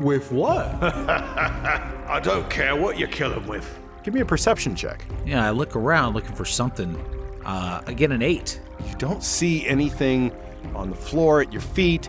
[0.00, 0.66] with what?
[0.82, 3.78] I don't care what you kill him with.
[4.02, 5.04] Give me a perception check.
[5.26, 6.96] Yeah, I look around looking for something.
[7.44, 8.60] Uh, I get an eight.
[8.88, 10.32] You don't see anything
[10.74, 12.08] on the floor at your feet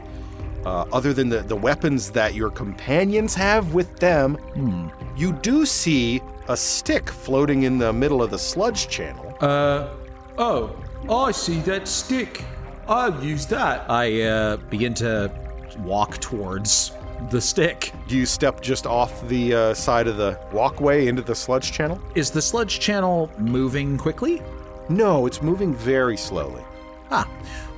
[0.66, 4.38] uh, other than the, the weapons that your companions have with them.
[5.16, 9.36] You do see a stick floating in the middle of the sludge channel.
[9.42, 9.90] uh,
[10.38, 10.76] oh,
[11.10, 12.44] I see that stick.
[12.88, 13.90] I'll use that.
[13.90, 15.32] I uh, begin to
[15.80, 16.92] walk towards
[17.30, 17.92] the stick.
[18.08, 22.02] Do you step just off the uh, side of the walkway into the sludge channel?
[22.16, 24.42] Is the sludge channel moving quickly?
[24.90, 26.64] No, it's moving very slowly.
[27.12, 27.30] Ah,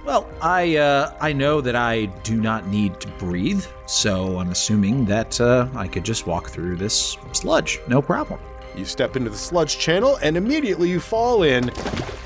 [0.05, 5.05] well, I uh, I know that I do not need to breathe, so I'm assuming
[5.05, 8.39] that uh, I could just walk through this sludge, no problem.
[8.75, 11.71] You step into the sludge channel and immediately you fall in.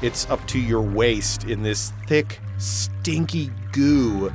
[0.01, 4.31] It's up to your waist in this thick, stinky goo.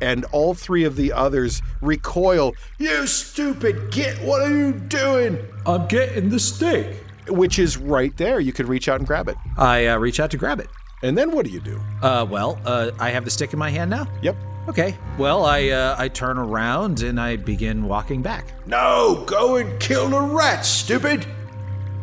[0.00, 5.38] And all three of the others recoil, You stupid git, what are you doing?
[5.66, 7.04] I'm getting the stick.
[7.28, 8.40] which is right there.
[8.40, 9.36] You could reach out and grab it.
[9.56, 10.68] I uh, reach out to grab it.
[11.02, 11.80] And then what do you do?
[12.02, 14.06] Uh, well, uh, I have the stick in my hand now.
[14.22, 14.36] Yep.
[14.68, 14.96] Okay.
[15.16, 18.52] Well, I uh, I turn around and I begin walking back.
[18.66, 21.24] No, go and kill the rats, stupid.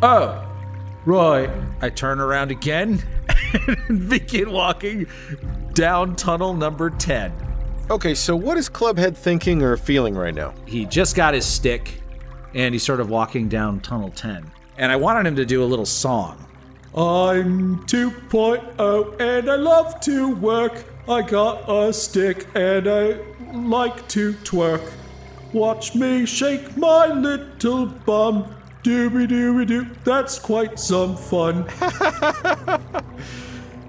[0.01, 0.47] Oh,
[1.05, 1.49] right.
[1.81, 3.03] I turn around again
[3.87, 5.07] and begin walking
[5.73, 7.31] down tunnel number 10.
[7.87, 10.55] Okay, so what is Clubhead thinking or feeling right now?
[10.65, 12.01] He just got his stick
[12.55, 14.51] and he's sort of walking down tunnel 10.
[14.79, 16.43] And I wanted him to do a little song.
[16.95, 20.83] I'm 2.0 and I love to work.
[21.07, 23.19] I got a stick and I
[23.53, 24.91] like to twerk.
[25.53, 28.45] Watch me shake my little bum.
[28.81, 29.87] Dooby dooby doo.
[30.03, 31.69] That's quite some fun.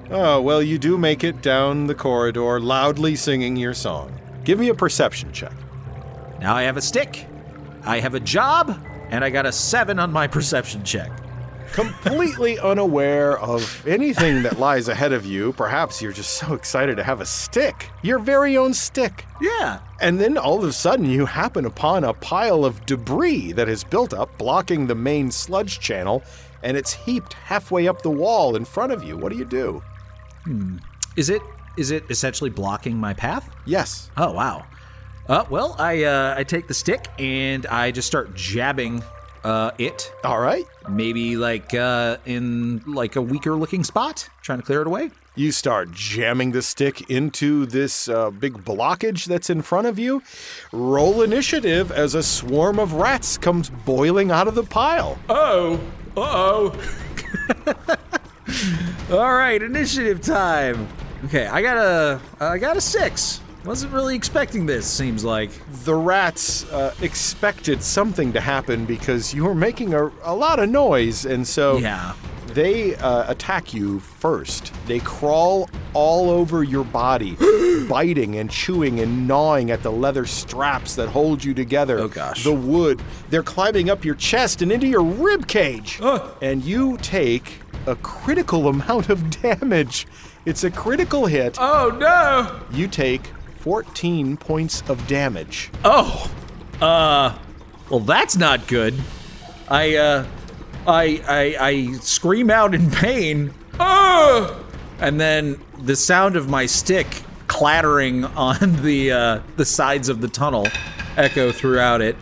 [0.09, 4.17] Oh, well, you do make it down the corridor, loudly singing your song.
[4.45, 5.53] Give me a perception check.
[6.41, 7.27] Now I have a stick,
[7.83, 8.79] I have a job,
[9.11, 11.11] and I got a seven on my perception check.
[11.73, 17.03] Completely unaware of anything that lies ahead of you, perhaps you're just so excited to
[17.03, 19.25] have a stick, your very own stick.
[19.41, 19.81] Yeah.
[20.01, 23.83] And then all of a sudden, you happen upon a pile of debris that has
[23.83, 26.23] built up, blocking the main sludge channel,
[26.63, 29.17] and it's heaped halfway up the wall in front of you.
[29.17, 29.83] What do you do?
[31.17, 31.43] Is it
[31.77, 33.49] is it essentially blocking my path?
[33.65, 34.11] Yes.
[34.17, 34.65] Oh wow.
[35.29, 39.03] Uh, well, I uh, I take the stick and I just start jabbing
[39.45, 40.65] uh, it, All right.
[40.89, 45.11] maybe like uh, in like a weaker looking spot, trying to clear it away.
[45.37, 50.23] You start jamming the stick into this uh, big blockage that's in front of you.
[50.73, 55.19] Roll initiative as a swarm of rats comes boiling out of the pile.
[55.29, 55.75] Oh,
[56.17, 57.97] uh oh.
[59.11, 60.87] All right, initiative time.
[61.27, 63.41] Okay, I got a I got a six.
[63.65, 64.87] Wasn't really expecting this.
[64.87, 65.51] Seems like.
[65.85, 70.69] The rats uh, expected something to happen because you were making a, a lot of
[70.71, 72.13] noise, and so Yeah.
[72.55, 74.73] they uh, attack you first.
[74.87, 77.37] They crawl all over your body,
[77.89, 81.99] biting and chewing and gnawing at the leather straps that hold you together.
[81.99, 82.45] Oh, gosh.
[82.45, 83.03] The wood.
[83.31, 85.99] They're climbing up your chest and into your rib cage.
[86.41, 90.07] And you take a critical amount of damage.
[90.45, 91.57] It's a critical hit.
[91.61, 92.61] Oh no.
[92.77, 93.27] You take
[93.61, 95.71] 14 points of damage.
[95.85, 96.31] Oh,
[96.81, 97.37] uh,
[97.91, 98.95] well, that's not good.
[99.69, 100.27] I, uh,
[100.87, 104.65] I, I, I scream out in pain, Oh.
[105.01, 107.07] and then the sound of my stick
[107.49, 110.67] clattering on the uh, the sides of the tunnel
[111.17, 112.17] echo throughout it,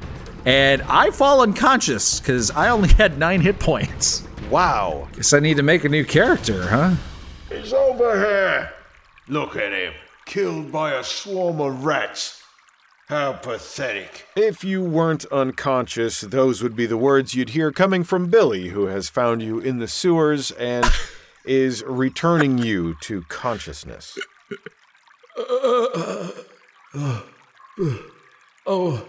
[0.46, 4.23] and I fall unconscious because I only had nine hit points.
[4.50, 5.08] Wow.
[5.14, 6.94] Guess I need to make a new character, huh?
[7.48, 8.70] He's over here.
[9.28, 9.94] Look at him,
[10.26, 12.42] killed by a swarm of rats.
[13.08, 14.26] How pathetic.
[14.34, 18.86] If you weren't unconscious, those would be the words you'd hear coming from Billy, who
[18.86, 20.86] has found you in the sewers and
[21.44, 24.18] is returning you to consciousness.
[28.66, 29.06] Oh,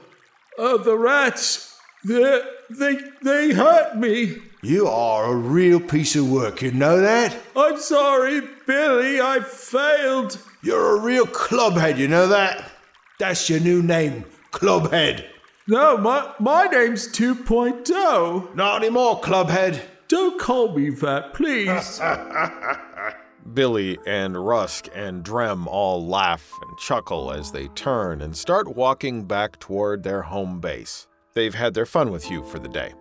[0.60, 1.80] uh, the rats.
[2.04, 4.38] They, they, they hurt me.
[4.66, 7.38] You are a real piece of work, you know that?
[7.56, 9.22] I'm sorry, Billy.
[9.22, 10.40] I failed.
[10.64, 12.72] You're a real clubhead, you know that?
[13.20, 15.24] That's your new name, Clubhead.
[15.68, 18.56] No, my, my name's 2.0.
[18.56, 19.84] Not anymore, Clubhead.
[20.08, 22.02] Don't call me that, please.
[23.54, 29.26] Billy and Rusk and Drem all laugh and chuckle as they turn and start walking
[29.26, 31.06] back toward their home base.
[31.36, 32.96] They've had their fun with you for the day.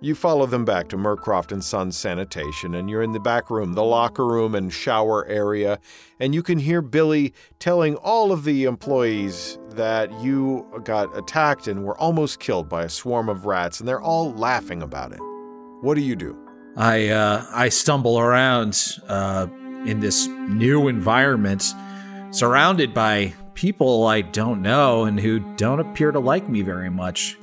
[0.00, 3.72] You follow them back to Murcroft and Sons Sanitation, and you're in the back room,
[3.72, 5.80] the locker room and shower area,
[6.20, 11.82] and you can hear Billy telling all of the employees that you got attacked and
[11.82, 15.20] were almost killed by a swarm of rats, and they're all laughing about it.
[15.80, 16.38] What do you do?
[16.76, 19.48] I uh, I stumble around uh,
[19.84, 21.74] in this new environment,
[22.30, 27.36] surrounded by people I don't know and who don't appear to like me very much.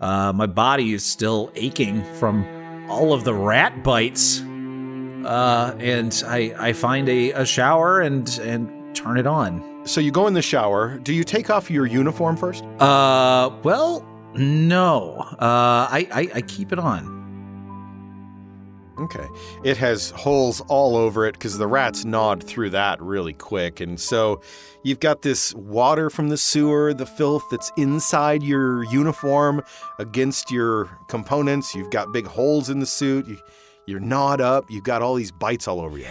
[0.00, 2.44] Uh, my body is still aching from
[2.90, 8.94] all of the rat bites, uh, and I I find a, a shower and and
[8.94, 9.82] turn it on.
[9.86, 10.98] So you go in the shower.
[10.98, 12.64] Do you take off your uniform first?
[12.80, 15.16] Uh, well, no.
[15.18, 17.13] Uh, I I, I keep it on.
[19.04, 19.28] Okay.
[19.62, 23.80] It has holes all over it because the rats gnawed through that really quick.
[23.80, 24.40] And so
[24.82, 29.62] you've got this water from the sewer, the filth that's inside your uniform
[29.98, 31.74] against your components.
[31.74, 33.26] You've got big holes in the suit.
[33.26, 33.38] You,
[33.86, 34.70] you're gnawed up.
[34.70, 36.06] You've got all these bites all over you.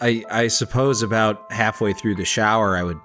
[0.00, 2.98] I I suppose about halfway through the shower, I would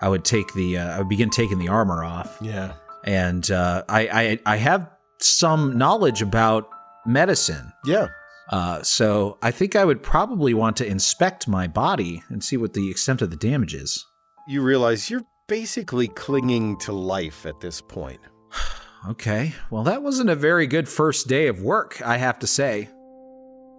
[0.00, 2.74] I would take the uh, I would begin taking the armor off, Yeah.
[3.04, 6.68] and uh, I, I I have some knowledge about
[7.06, 7.72] medicine.
[7.84, 8.06] Yeah.
[8.50, 12.74] Uh, so I think I would probably want to inspect my body and see what
[12.74, 14.04] the extent of the damage is.
[14.48, 18.20] You realize you're basically clinging to life at this point.
[19.08, 22.90] Okay, well that wasn't a very good first day of work, I have to say.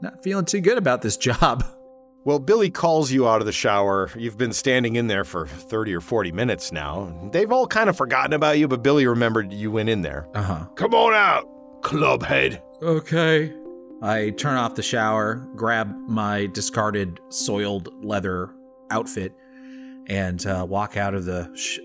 [0.01, 1.63] Not feeling too good about this job.
[2.25, 4.09] Well, Billy calls you out of the shower.
[4.17, 7.29] You've been standing in there for 30 or 40 minutes now.
[7.31, 10.27] They've all kind of forgotten about you, but Billy remembered you went in there.
[10.33, 10.65] Uh huh.
[10.73, 11.47] Come on out,
[11.83, 12.59] Clubhead.
[12.81, 13.53] okay.
[14.01, 18.49] I turn off the shower, grab my discarded soiled leather
[18.89, 19.33] outfit,
[20.07, 21.79] and uh, walk out of the sh-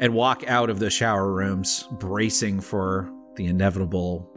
[0.00, 4.28] and walk out of the shower rooms, bracing for the inevitable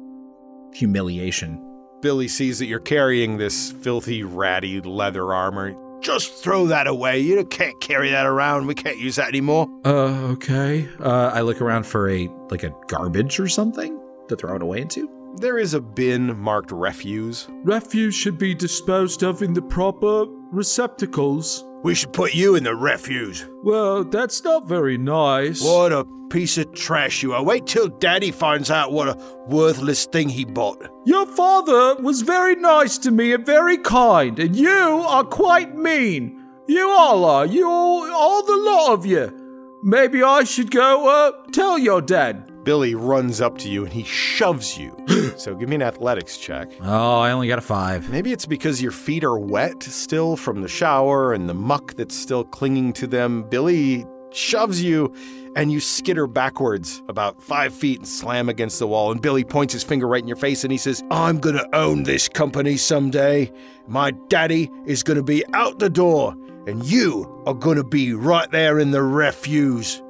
[0.74, 1.66] humiliation.
[2.02, 5.76] Billy sees that you're carrying this filthy, ratty leather armor.
[6.02, 7.20] Just throw that away.
[7.20, 8.68] You can't carry that around.
[8.68, 9.68] We can't use that anymore.
[9.84, 10.88] Uh, okay.
[11.00, 14.00] Uh, I look around for a like a garbage or something
[14.30, 15.19] to throw it away into.
[15.36, 17.48] There is a bin marked refuse.
[17.64, 21.64] Refuse should be disposed of in the proper receptacles.
[21.84, 23.48] We should put you in the refuse.
[23.64, 25.64] Well, that's not very nice.
[25.64, 27.44] What a piece of trash you are.
[27.44, 29.18] Wait till Daddy finds out what a
[29.48, 30.90] worthless thing he bought.
[31.06, 36.44] Your father was very nice to me and very kind, and you are quite mean.
[36.68, 37.46] You all are.
[37.46, 39.80] You all, all the lot of you.
[39.84, 42.49] Maybe I should go uh, tell your dad.
[42.64, 44.96] Billy runs up to you and he shoves you.
[45.38, 46.70] so give me an athletics check.
[46.82, 48.10] Oh, I only got a five.
[48.10, 52.16] Maybe it's because your feet are wet still from the shower and the muck that's
[52.16, 53.44] still clinging to them.
[53.50, 55.14] Billy shoves you
[55.56, 59.12] and you skitter backwards about five feet and slam against the wall.
[59.12, 62.04] And Billy points his finger right in your face and he says, I'm gonna own
[62.04, 63.52] this company someday.
[63.88, 66.36] My daddy is gonna be out the door,
[66.68, 70.02] and you are gonna be right there in the refuse.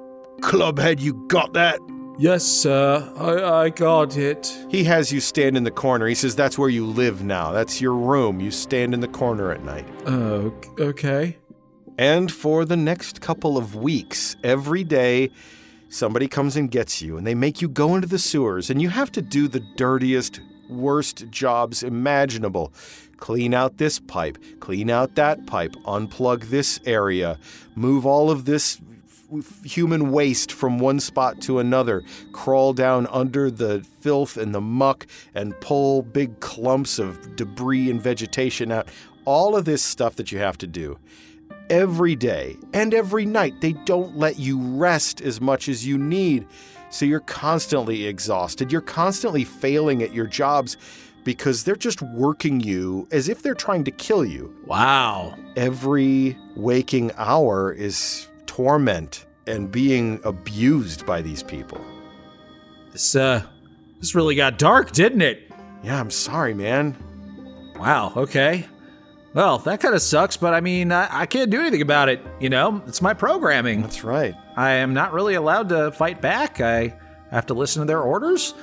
[0.42, 1.80] Clubhead, you got that?
[2.20, 3.14] Yes, sir.
[3.16, 4.54] I, I got it.
[4.68, 6.06] He has you stand in the corner.
[6.06, 7.54] He says, That's where you live now.
[7.54, 8.42] That's your room.
[8.42, 9.88] You stand in the corner at night.
[10.06, 11.38] Oh, okay.
[11.98, 15.32] And for the next couple of weeks, every day,
[15.88, 18.90] somebody comes and gets you, and they make you go into the sewers, and you
[18.90, 22.74] have to do the dirtiest, worst jobs imaginable.
[23.16, 27.40] Clean out this pipe, clean out that pipe, unplug this area,
[27.76, 28.82] move all of this
[29.64, 35.08] human waste from one spot to another, crawl down under the filth and the muck,
[35.34, 38.88] and pull big clumps of debris and vegetation out.
[39.26, 40.98] All of this stuff that you have to do
[41.70, 43.62] every day and every night.
[43.62, 46.48] They don't let you rest as much as you need.
[46.90, 48.72] So you're constantly exhausted.
[48.72, 50.78] You're constantly failing at your jobs
[51.24, 54.56] because they're just working you as if they're trying to kill you.
[54.66, 55.36] Wow.
[55.56, 58.29] Every waking hour is
[58.60, 61.80] torment and being abused by these people.
[62.92, 63.42] This uh,
[64.02, 65.50] this really got dark, didn't it?
[65.82, 66.94] Yeah, I'm sorry, man.
[67.78, 68.12] Wow.
[68.18, 68.66] Okay.
[69.34, 72.20] Well, that kind of sucks, but I mean, I, I can't do anything about it.
[72.42, 73.82] You know, it's my programming.
[73.82, 74.36] That's right.
[74.58, 76.60] I am not really allowed to fight back.
[76.60, 76.94] I
[77.32, 78.56] have to listen to their orders.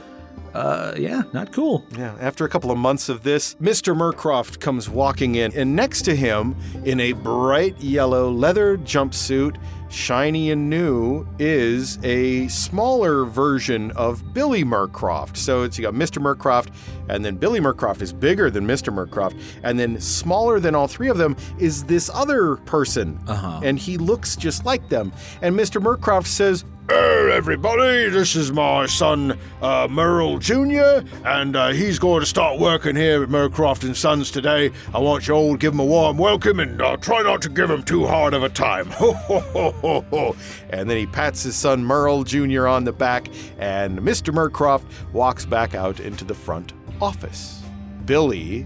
[0.57, 1.85] Uh, yeah, not cool.
[1.99, 3.95] Yeah, after a couple of months of this, Mr.
[3.95, 9.57] Murcroft comes walking in, and next to him, in a bright yellow leather jumpsuit,
[9.89, 15.37] shiny and new, is a smaller version of Billy Murcroft.
[15.37, 16.21] So it's you got Mr.
[16.23, 16.69] Murcroft,
[17.09, 18.93] and then Billy Murcroft is bigger than Mr.
[18.93, 23.61] Murcroft, and then smaller than all three of them is this other person, Uh-huh.
[23.63, 25.13] and he looks just like them.
[25.43, 25.81] And Mr.
[25.81, 32.21] Murcroft says, Hey, everybody, this is my son, uh, Merle Jr., and uh, he's going
[32.21, 34.71] to start working here at Murcroft and Sons today.
[34.95, 37.49] I want you all to give him a warm welcome and uh, try not to
[37.49, 38.93] give him too hard of a time.
[40.71, 42.69] And then he pats his son Merle Jr.
[42.69, 43.29] on the back,
[43.59, 44.33] and Mr.
[44.33, 47.63] Murcroft walks back out into the front office.
[48.05, 48.65] Billy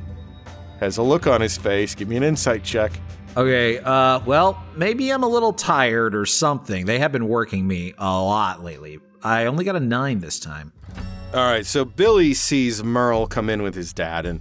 [0.79, 1.95] has a look on his face.
[1.95, 2.93] Give me an insight check.
[3.37, 6.85] Okay, uh, well, maybe I'm a little tired or something.
[6.85, 8.99] They have been working me a lot lately.
[9.23, 10.73] I only got a nine this time.
[11.33, 14.41] All right, so Billy sees Merle come in with his dad, and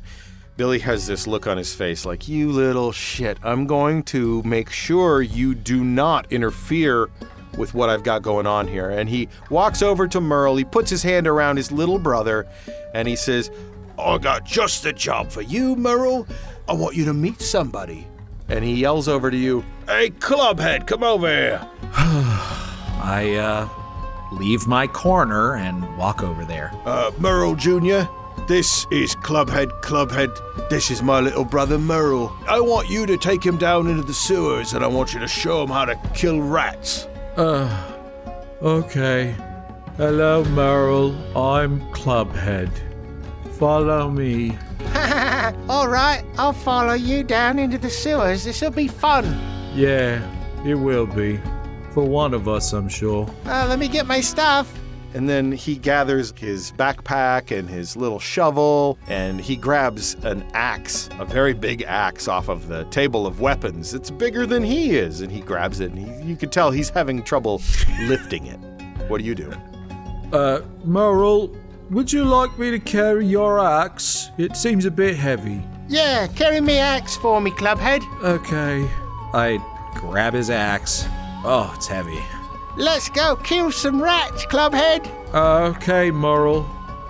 [0.57, 4.71] Billy has this look on his face like, You little shit, I'm going to make
[4.71, 7.11] sure you do not interfere
[7.59, 8.89] with what I've got going on here.
[8.89, 12.47] And he walks over to Merle, he puts his hand around his little brother,
[12.95, 13.51] and he says,
[13.99, 16.25] I got just the job for you, Merle.
[16.67, 18.07] I want you to meet somebody.
[18.49, 21.67] And he yells over to you, Hey, Clubhead, come over here.
[21.93, 23.69] I, uh,
[24.31, 26.71] leave my corner and walk over there.
[26.85, 28.01] Uh, Merle Jr.,
[28.47, 30.69] this is Clubhead Clubhead.
[30.69, 32.35] This is my little brother Merle.
[32.47, 35.27] I want you to take him down into the sewers and I want you to
[35.27, 37.05] show him how to kill rats.
[37.37, 37.93] Uh,
[38.61, 39.35] okay.
[39.97, 41.13] Hello, Merrill.
[41.37, 42.88] I'm Clubhead.
[43.59, 44.57] Follow me.
[45.67, 48.45] All right, I'll follow you down into the sewers.
[48.45, 49.25] This'll be fun.
[49.75, 50.23] Yeah,
[50.65, 51.41] it will be.
[51.91, 53.27] For one of us, I'm sure.
[53.45, 54.73] Uh, let me get my stuff.
[55.13, 61.09] And then he gathers his backpack and his little shovel, and he grabs an axe,
[61.19, 63.93] a very big axe, off of the table of weapons.
[63.93, 66.91] It's bigger than he is, and he grabs it, and he, you can tell he's
[66.91, 67.61] having trouble
[68.03, 68.59] lifting it.
[69.09, 69.51] What do you do?
[70.31, 71.53] Uh, Merrill,
[71.89, 74.31] would you like me to carry your axe?
[74.37, 75.63] It seems a bit heavy.
[75.87, 78.03] Yeah, carry me axe for me, Clubhead.
[78.23, 78.87] Okay.
[79.33, 79.59] I
[79.95, 81.05] grab his axe.
[81.43, 82.19] Oh, it's heavy.
[82.77, 85.09] Let's go kill some rats, Clubhead.
[85.33, 86.65] Okay, Merrill.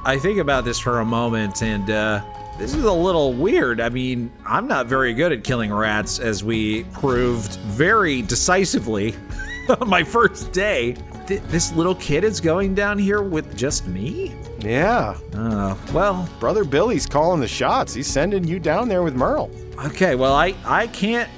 [0.05, 2.21] I think about this for a moment, and uh,
[2.57, 3.81] this is a little weird.
[3.81, 9.13] I mean, I'm not very good at killing rats, as we proved very decisively
[9.81, 10.95] on my first day.
[11.29, 14.35] Th- this little kid is going down here with just me?
[14.59, 17.93] Yeah, Uh, well, brother Billy's calling the shots.
[17.93, 19.49] He's sending you down there with Merle.
[19.85, 21.29] okay, well, I, I can't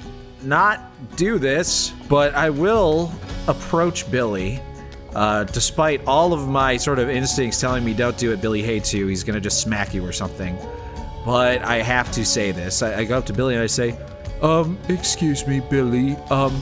[0.42, 0.80] not
[1.16, 3.12] do this, but I will
[3.46, 4.60] approach Billy.
[5.14, 8.92] Uh, despite all of my sort of instincts telling me don't do it, Billy hates
[8.94, 9.06] you.
[9.06, 10.56] He's gonna just smack you or something.
[11.24, 12.82] But I have to say this.
[12.82, 13.96] I, I go up to Billy and I say,
[14.40, 16.16] Um, excuse me, Billy.
[16.30, 16.60] Um,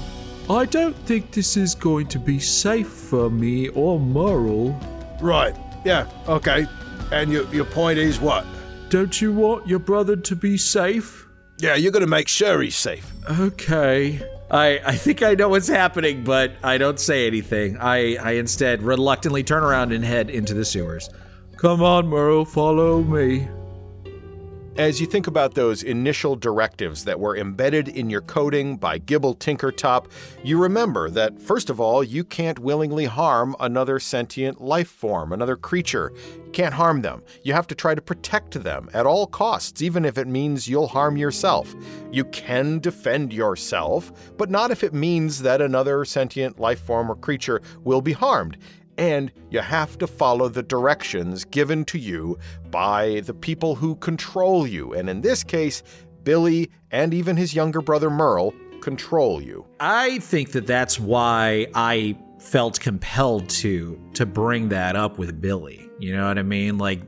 [0.51, 4.77] I don't think this is going to be safe for me or Merle.
[5.21, 5.57] Right.
[5.85, 6.11] Yeah.
[6.27, 6.67] Okay.
[7.13, 8.45] And your your point is what?
[8.89, 11.29] Don't you want your brother to be safe?
[11.59, 13.13] Yeah, you're gonna make sure he's safe.
[13.31, 14.21] Okay.
[14.51, 17.77] I, I think I know what's happening, but I don't say anything.
[17.79, 21.09] I, I instead reluctantly turn around and head into the sewers.
[21.59, 23.49] Come on, Merle, follow me.
[24.77, 29.35] As you think about those initial directives that were embedded in your coding by Gibble
[29.35, 30.07] Tinkertop,
[30.45, 35.57] you remember that, first of all, you can't willingly harm another sentient life form, another
[35.57, 36.13] creature.
[36.47, 37.23] You can't harm them.
[37.43, 40.87] You have to try to protect them at all costs, even if it means you'll
[40.87, 41.75] harm yourself.
[42.13, 47.17] You can defend yourself, but not if it means that another sentient life form or
[47.17, 48.57] creature will be harmed
[49.01, 52.39] and you have to follow the directions given to you
[52.71, 54.93] by the people who control you.
[54.93, 55.83] And in this case,
[56.23, 59.65] Billy and even his younger brother Merle control you.
[59.81, 65.89] I think that that's why I felt compelled to to bring that up with Billy.
[65.99, 66.77] You know what I mean?
[66.77, 67.01] Like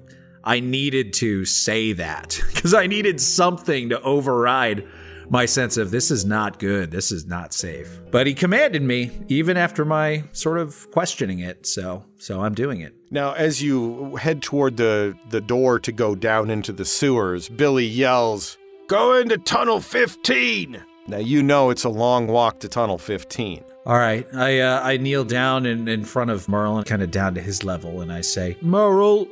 [0.44, 4.86] I needed to say that because I needed something to override
[5.32, 8.00] my sense of this is not good, this is not safe.
[8.10, 12.82] But he commanded me even after my sort of questioning it, so so I'm doing
[12.82, 12.94] it.
[13.10, 17.86] Now, as you head toward the, the door to go down into the sewers, Billy
[17.86, 18.58] yells,
[18.88, 20.84] Go into tunnel 15.
[21.06, 23.64] Now, you know it's a long walk to Tunnel 15.
[23.86, 27.34] All right, I uh, I kneel down in, in front of Merlin, kind of down
[27.34, 29.26] to his level, and I say, Merle,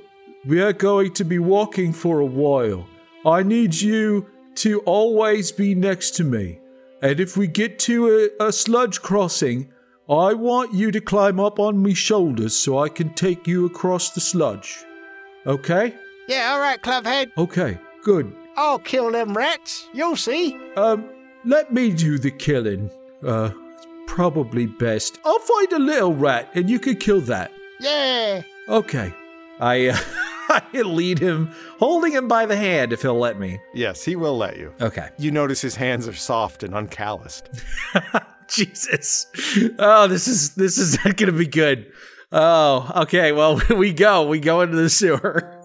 [0.46, 2.88] we are going to be walking for a while.
[3.24, 4.26] I need you
[4.56, 6.58] to always be next to me.
[7.02, 9.72] And if we get to a, a sludge crossing,
[10.08, 14.10] I want you to climb up on me shoulders so I can take you across
[14.10, 14.84] the sludge.
[15.46, 15.94] Okay?
[16.28, 17.30] Yeah, all right, Clubhead.
[17.38, 18.34] Okay, good.
[18.56, 19.88] I'll kill them rats.
[19.92, 20.58] You'll see.
[20.76, 21.08] Um,
[21.44, 22.90] let me do the killing.
[23.24, 25.18] Uh, it's probably best.
[25.24, 27.52] I'll find a little rat and you can kill that.
[27.80, 28.42] Yeah.
[28.68, 29.12] Okay.
[29.60, 29.96] I uh,
[30.50, 33.60] I lead him, holding him by the hand if he'll let me.
[33.72, 34.74] Yes, he will let you.
[34.80, 35.08] Okay.
[35.18, 37.48] You notice his hands are soft and uncalloused.
[38.48, 39.26] Jesus.
[39.78, 41.92] Oh, this is this is not gonna be good.
[42.32, 43.32] Oh, okay.
[43.32, 44.26] Well, we go.
[44.26, 45.56] We go into the sewer.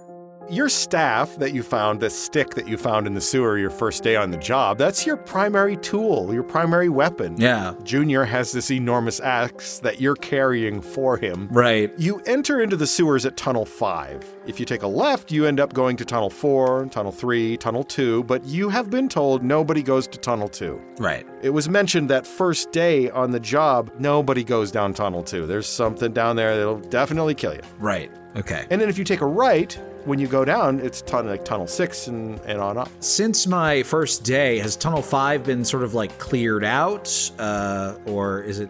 [0.50, 4.04] Your staff that you found, the stick that you found in the sewer your first
[4.04, 7.36] day on the job, that's your primary tool, your primary weapon.
[7.40, 7.74] Yeah.
[7.84, 11.48] Junior has this enormous axe that you're carrying for him.
[11.52, 11.92] Right.
[11.98, 14.36] You enter into the sewers at Tunnel 5.
[14.46, 17.84] If you take a left, you end up going to Tunnel 4, Tunnel 3, Tunnel
[17.84, 20.80] 2, but you have been told nobody goes to Tunnel 2.
[21.00, 21.26] Right.
[21.42, 25.48] It was mentioned that first day on the job, nobody goes down Tunnel 2.
[25.48, 27.62] There's something down there that'll definitely kill you.
[27.80, 28.12] Right.
[28.36, 28.66] Okay.
[28.70, 29.74] And then if you take a right,
[30.06, 32.90] when you go down, it's ton- like Tunnel 6 and, and on up.
[33.00, 37.32] Since my first day, has Tunnel 5 been sort of like cleared out?
[37.40, 38.70] Uh, or is it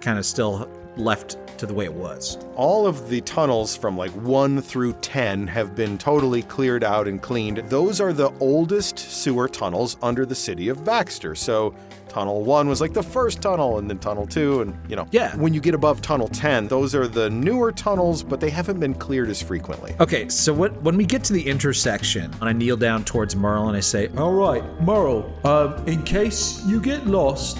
[0.00, 2.38] kind of still left to the way it was?
[2.56, 7.22] All of the tunnels from like 1 through 10 have been totally cleared out and
[7.22, 7.58] cleaned.
[7.68, 11.34] Those are the oldest sewer tunnels under the city of Baxter.
[11.34, 11.74] So
[12.14, 15.04] Tunnel 1 was like the first tunnel, and then Tunnel 2, and you know.
[15.10, 15.34] Yeah.
[15.34, 18.94] When you get above Tunnel 10, those are the newer tunnels, but they haven't been
[18.94, 19.96] cleared as frequently.
[19.98, 23.66] Okay, so what, when we get to the intersection, and I kneel down towards Merle
[23.66, 27.58] and I say, All right, Merle, um, in case you get lost,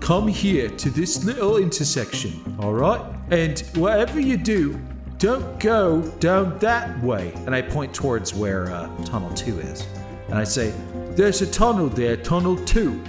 [0.00, 3.00] come here to this little intersection, all right?
[3.30, 4.76] And whatever you do,
[5.18, 7.32] don't go down that way.
[7.46, 9.86] and I point towards where uh, Tunnel 2 is.
[10.28, 10.72] And I say,
[11.10, 13.00] There's a tunnel there, tunnel two.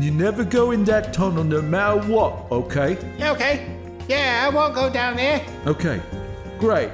[0.00, 2.96] You never go in that tunnel no matter what, okay?
[3.20, 3.76] Okay.
[4.08, 5.44] Yeah, I won't go down there.
[5.66, 6.00] Okay,
[6.58, 6.90] great.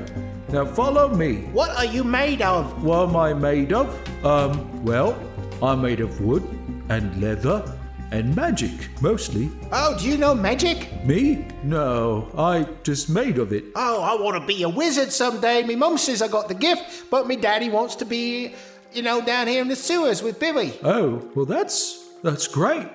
[0.49, 1.43] Now follow me.
[1.53, 2.83] What are you made of?
[2.83, 3.89] What am I made of?
[4.25, 5.17] Um, well,
[5.63, 6.43] I'm made of wood
[6.89, 7.63] and leather
[8.11, 9.51] and magic, mostly.
[9.71, 11.05] Oh, do you know magic?
[11.05, 11.47] Me?
[11.63, 13.65] No, I just made of it.
[13.77, 15.63] Oh, I want to be a wizard someday.
[15.63, 18.55] Me mum says I got the gift, but me daddy wants to be,
[18.93, 20.73] you know, down here in the sewers with Billy.
[20.83, 22.89] Oh, well, that's that's great.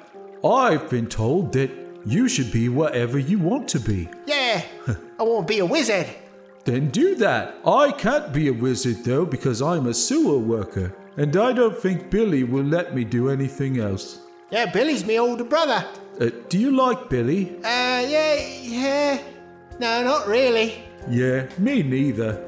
[0.44, 1.72] I've been told that
[2.06, 4.10] you should be whatever you want to be.
[4.26, 4.64] Yeah,
[5.20, 6.08] I want to be a wizard.
[6.66, 7.56] Then do that.
[7.66, 12.10] I can't be a wizard though because I'm a sewer worker, and I don't think
[12.10, 14.20] Billy will let me do anything else.
[14.50, 15.86] Yeah, Billy's my older brother.
[16.20, 17.58] Uh, do you like Billy?
[17.58, 19.22] Uh, yeah, yeah.
[19.80, 20.84] No, not really.
[21.10, 22.44] Yeah, me neither.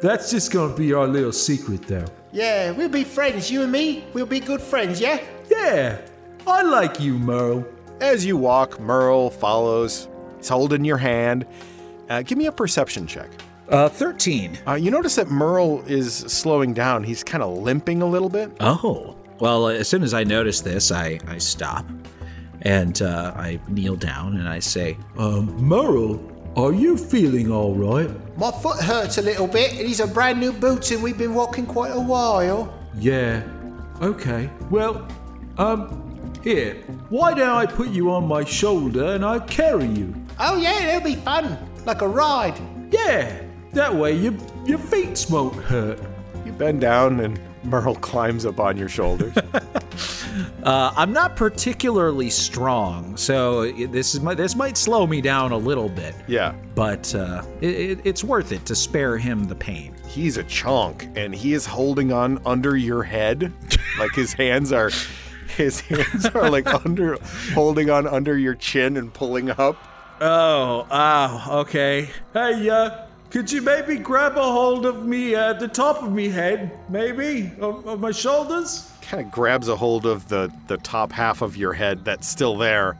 [0.00, 2.06] That's just gonna be our little secret though.
[2.32, 4.04] Yeah, we'll be friends, you and me.
[4.14, 5.20] We'll be good friends, yeah?
[5.50, 6.00] Yeah,
[6.46, 7.64] I like you, Merle.
[8.00, 10.08] As you walk, Merle follows.
[10.38, 11.46] He's holding your hand.
[12.08, 13.30] Uh, give me a perception check.
[13.68, 14.58] Uh, 13.
[14.66, 17.04] Uh, you notice that Merle is slowing down.
[17.04, 18.50] He's kind of limping a little bit.
[18.60, 19.16] Oh.
[19.38, 21.86] Well, as soon as I notice this, I, I stop
[22.62, 26.20] and uh, I kneel down and I say, Um, Merle,
[26.56, 28.10] are you feeling all right?
[28.36, 29.72] My foot hurts a little bit.
[29.78, 32.74] These are brand new boots and we've been walking quite a while.
[32.96, 33.42] Yeah.
[34.02, 34.50] Okay.
[34.68, 35.06] Well,
[35.56, 36.09] um,
[36.42, 36.74] here.
[37.08, 40.14] Why don't I put you on my shoulder and I'll carry you?
[40.38, 41.58] Oh, yeah, it'll be fun.
[41.84, 42.58] Like a ride.
[42.90, 43.42] Yeah.
[43.72, 44.34] That way your
[44.66, 46.00] your feet won't hurt.
[46.44, 49.36] You bend down, and Merle climbs up on your shoulders.
[50.64, 55.56] uh, I'm not particularly strong, so this is my, this might slow me down a
[55.56, 56.14] little bit.
[56.26, 56.54] yeah.
[56.74, 59.94] But uh, it, it, it's worth it to spare him the pain.
[60.08, 63.52] He's a chunk, and he is holding on under your head.
[63.98, 64.90] like his hands are.
[65.56, 67.16] His hands are like under,
[67.54, 69.76] holding on under your chin and pulling up.
[70.20, 72.10] Oh, oh, okay.
[72.32, 76.28] Hey, uh, could you maybe grab a hold of me at the top of me
[76.28, 77.52] head, maybe?
[77.60, 78.90] Of, of my shoulders?
[79.02, 82.56] Kind of grabs a hold of the the top half of your head that's still
[82.56, 82.96] there.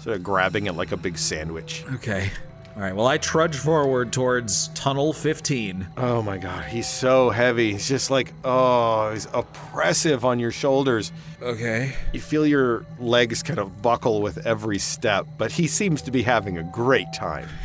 [0.00, 1.84] sort of grabbing it like a big sandwich.
[1.94, 2.30] Okay.
[2.74, 2.96] All right.
[2.96, 5.86] Well, I trudge forward towards tunnel 15.
[5.98, 7.72] Oh my god, he's so heavy.
[7.72, 11.12] He's just like, oh, he's oppressive on your shoulders.
[11.42, 11.92] Okay.
[12.14, 16.22] You feel your legs kind of buckle with every step, but he seems to be
[16.22, 17.48] having a great time.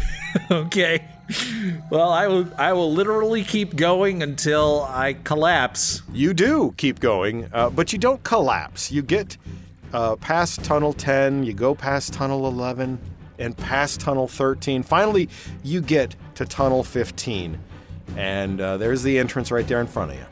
[0.52, 1.04] Okay.
[1.90, 2.48] Well, I will.
[2.58, 6.04] I will literally keep going until I collapse.
[6.14, 8.92] You do keep going, uh, but you don't collapse.
[8.92, 9.36] You get
[9.94, 13.00] uh, past tunnel 10, you go past tunnel 11,
[13.40, 14.84] and past tunnel 13.
[14.84, 15.30] Finally,
[15.64, 17.60] you get to tunnel 15,
[18.16, 20.26] and uh, there's the entrance right there in front of you.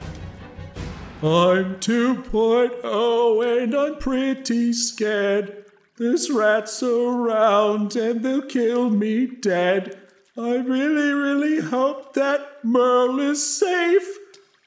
[1.24, 5.66] I'm 2.0 and I'm pretty scared.
[5.98, 9.98] There's rats around and they'll kill me dead.
[10.38, 14.06] I really, really hope that Merle is safe.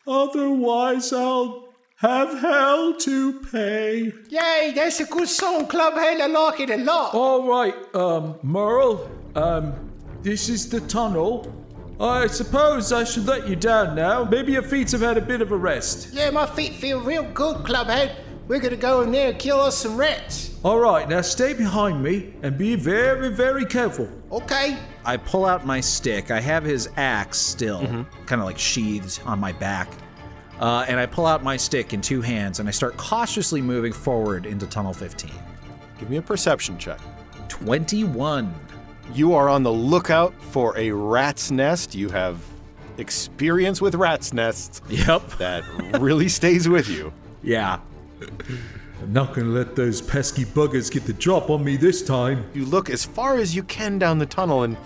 [0.07, 1.68] Otherwise, I'll
[1.99, 4.13] have hell to pay.
[4.29, 6.21] Yay, that's a good song, Clubhead.
[6.21, 7.13] I like it a lot.
[7.13, 9.75] All right, um, Merle, um,
[10.23, 11.53] this is the tunnel.
[11.99, 14.23] I suppose I should let you down now.
[14.23, 16.15] Maybe your feet have had a bit of a rest.
[16.15, 18.15] Yeah, my feet feel real good, Clubhead.
[18.47, 20.57] We're gonna go in there and kill us some rats.
[20.63, 24.09] All right, now stay behind me and be very, very careful.
[24.31, 24.79] Okay.
[25.05, 26.31] I pull out my stick.
[26.31, 27.81] I have his axe still,
[28.27, 29.89] kind of like sheathed on my back.
[30.61, 33.93] Uh, and I pull out my stick in two hands and I start cautiously moving
[33.93, 35.31] forward into tunnel 15.
[35.99, 37.01] Give me a perception check.
[37.49, 38.55] 21.
[39.15, 41.95] You are on the lookout for a rat's nest.
[41.95, 42.43] You have
[42.99, 45.29] experience with rat's nests Yep.
[45.39, 45.65] that
[46.01, 47.13] really stays with you.
[47.43, 47.79] Yeah.
[48.21, 52.45] I'm not gonna let those pesky buggers get the drop on me this time.
[52.53, 54.77] You look as far as you can down the tunnel and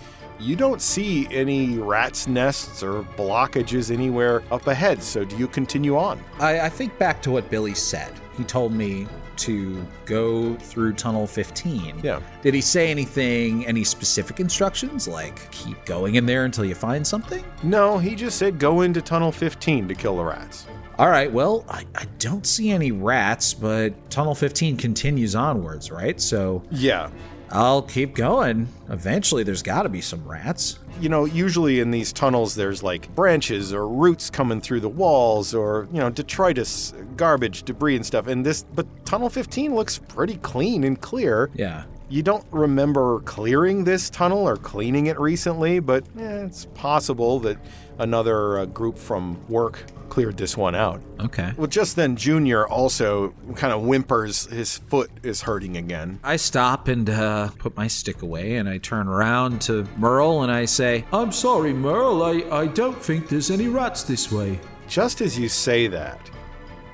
[0.42, 5.02] you don't see any rat's nests or blockages anywhere up ahead.
[5.02, 6.20] So do you continue on?
[6.40, 8.12] I, I think back to what Billy said.
[8.36, 12.00] He told me to go through tunnel 15.
[12.02, 12.20] Yeah.
[12.42, 15.06] Did he say anything, any specific instructions?
[15.06, 17.44] Like, keep going in there until you find something?
[17.62, 20.66] No, he just said go into tunnel 15 to kill the rats.
[20.98, 26.20] All right, well, I, I don't see any rats, but tunnel 15 continues onwards, right?
[26.20, 27.10] So Yeah.
[27.52, 28.68] I'll keep going.
[28.88, 30.78] Eventually, there's got to be some rats.
[31.00, 35.54] You know, usually in these tunnels, there's like branches or roots coming through the walls
[35.54, 38.26] or, you know, detritus, garbage, debris, and stuff.
[38.26, 41.50] And this, but Tunnel 15 looks pretty clean and clear.
[41.54, 41.84] Yeah.
[42.08, 47.58] You don't remember clearing this tunnel or cleaning it recently, but eh, it's possible that
[47.98, 51.00] another uh, group from work cleared this one out.
[51.20, 51.54] Okay.
[51.56, 54.44] Well, just then, Junior also kind of whimpers.
[54.50, 56.20] His foot is hurting again.
[56.22, 60.52] I stop and uh, put my stick away, and I turn around to Merle and
[60.52, 62.22] I say, I'm sorry, Merle.
[62.22, 64.60] I, I don't think there's any rats this way.
[64.86, 66.20] Just as you say that,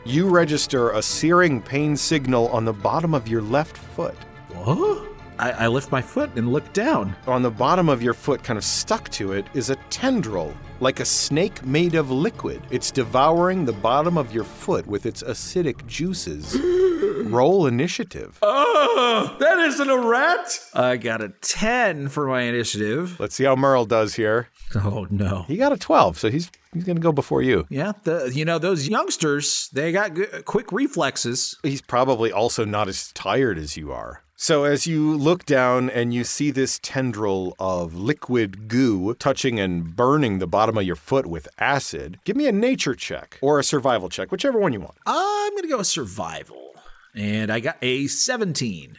[0.05, 4.15] you register a searing pain signal on the bottom of your left foot.
[4.55, 5.09] What?
[5.41, 7.17] I, I lift my foot and look down.
[7.27, 11.01] On the bottom of your foot, kind of stuck to it, is a tendril, like
[11.01, 12.63] a snake made of liquid.
[12.71, 16.57] It's devouring the bottom of your foot with its acidic juices.
[17.29, 18.39] Roll initiative.
[18.43, 20.59] Oh, that isn't a rat.
[20.75, 23.19] I got a 10 for my initiative.
[23.19, 24.49] Let's see how Merle does here.
[24.75, 25.45] Oh no.
[25.49, 27.67] He got a 12, so he's he's going to go before you.
[27.71, 31.57] Yeah, the you know those youngsters, they got good, quick reflexes.
[31.63, 34.23] He's probably also not as tired as you are.
[34.41, 39.97] So as you look down and you see this tendril of liquid goo touching and
[39.97, 43.65] burning the bottom of your foot with acid, give me a nature check or a
[43.65, 44.95] survival check, whichever one you want.
[45.05, 46.71] I'm gonna go with survival,
[47.17, 48.97] and I got a 17.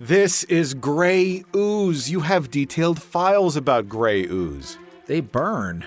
[0.00, 2.10] This is gray ooze.
[2.10, 4.76] You have detailed files about gray ooze.
[5.06, 5.86] They burn.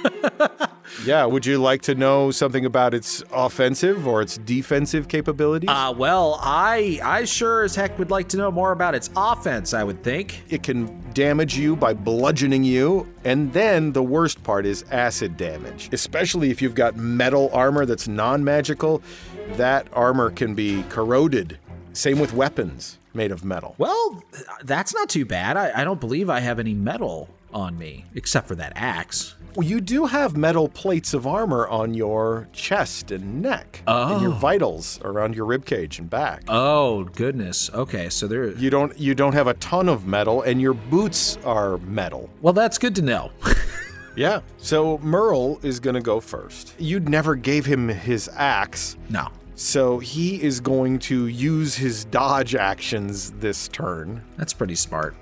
[1.04, 5.68] Yeah, would you like to know something about its offensive or its defensive capabilities?
[5.68, 9.74] Uh, well, I I sure as heck would like to know more about its offense.
[9.74, 10.42] I would think.
[10.48, 15.88] it can damage you by bludgeoning you, and then the worst part is acid damage.
[15.92, 19.02] Especially if you've got metal armor that's non magical,
[19.56, 21.58] that armor can be corroded.
[21.94, 23.74] Same with weapons made of metal.
[23.76, 24.22] Well,
[24.62, 25.56] that's not too bad.
[25.56, 29.34] I, I don't believe I have any metal on me except for that axe.
[29.60, 34.36] You do have metal plates of armor on your chest and neck, and your oh.
[34.36, 36.44] vitals around your rib cage and back.
[36.48, 37.70] Oh goodness.
[37.70, 38.52] Okay, so there.
[38.52, 42.30] You don't you don't have a ton of metal, and your boots are metal.
[42.40, 43.30] Well, that's good to know.
[44.14, 44.40] Yeah.
[44.58, 46.74] So Merle is gonna go first.
[46.78, 49.28] You never gave him his axe, no.
[49.54, 54.22] so he is going to use his dodge actions this turn.
[54.36, 55.14] That's pretty smart.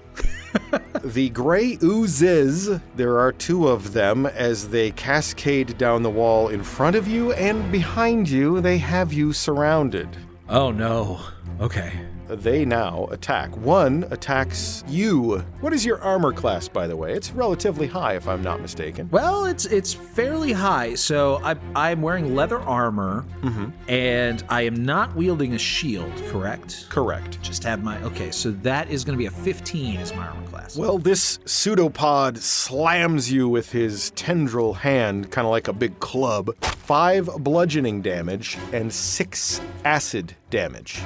[1.02, 6.62] The gray oozes, there are two of them as they cascade down the wall in
[6.62, 8.60] front of you and behind you.
[8.60, 10.08] They have you surrounded.
[10.48, 11.20] Oh no.
[11.60, 11.92] Okay.
[12.30, 13.56] They now attack.
[13.56, 15.38] One attacks you.
[15.60, 17.12] What is your armor class, by the way?
[17.12, 19.08] It's relatively high, if I'm not mistaken.
[19.10, 20.94] Well, it's it's fairly high.
[20.94, 23.70] So I I'm wearing leather armor, mm-hmm.
[23.90, 26.12] and I am not wielding a shield.
[26.28, 26.86] Correct.
[26.88, 27.42] Correct.
[27.42, 28.30] Just have my okay.
[28.30, 30.76] So that is going to be a 15 as my armor class.
[30.76, 36.54] Well, this pseudopod slams you with his tendril hand, kind of like a big club.
[36.62, 41.00] Five bludgeoning damage and six acid damage.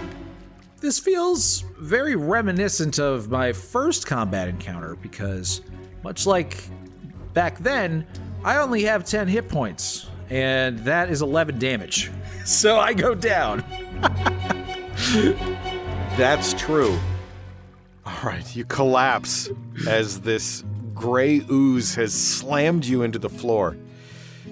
[0.84, 5.62] This feels very reminiscent of my first combat encounter because,
[6.02, 6.62] much like
[7.32, 8.06] back then,
[8.44, 12.10] I only have 10 hit points, and that is 11 damage.
[12.44, 13.64] So I go down.
[16.18, 16.98] That's true.
[18.04, 19.48] All right, you collapse
[19.88, 20.62] as this
[20.92, 23.78] gray ooze has slammed you into the floor.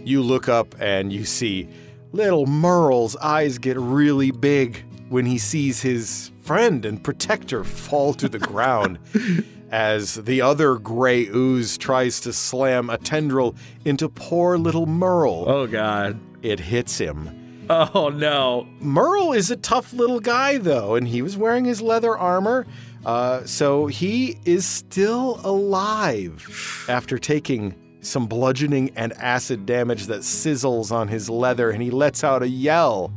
[0.06, 1.68] You look up and you see
[2.12, 4.82] little Merle's eyes get really big
[5.12, 8.98] when he sees his friend and protector fall to the ground
[9.70, 13.54] as the other gray ooze tries to slam a tendril
[13.84, 15.44] into poor little Merle.
[15.46, 16.18] Oh, God.
[16.42, 17.66] It hits him.
[17.68, 18.66] Oh, no.
[18.80, 22.66] Merle is a tough little guy, though, and he was wearing his leather armor.
[23.04, 30.90] Uh, so he is still alive after taking some bludgeoning and acid damage that sizzles
[30.90, 33.12] on his leather, and he lets out a yell.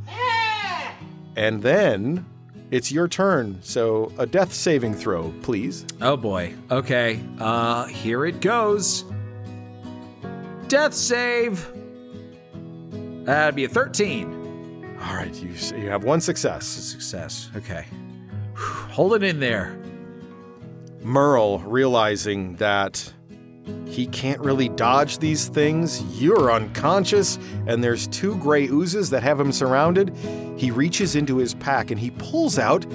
[1.36, 2.26] And then
[2.72, 3.60] it's your turn.
[3.62, 5.86] So a death saving throw, please.
[6.02, 6.54] Oh, boy.
[6.72, 7.20] Okay.
[7.40, 9.06] Uh, here it goes.
[10.68, 11.68] Death save.
[13.26, 14.98] That'd be a 13.
[15.02, 16.66] All right, you, you have one success.
[16.66, 17.50] Success.
[17.56, 17.86] Okay.
[18.56, 19.78] Hold it in there.
[21.02, 23.14] Merle, realizing that
[23.88, 27.38] he can't really dodge these things, you're unconscious,
[27.68, 30.16] and there's two gray oozes that have him surrounded.
[30.57, 32.86] He reaches into his pack and he pulls out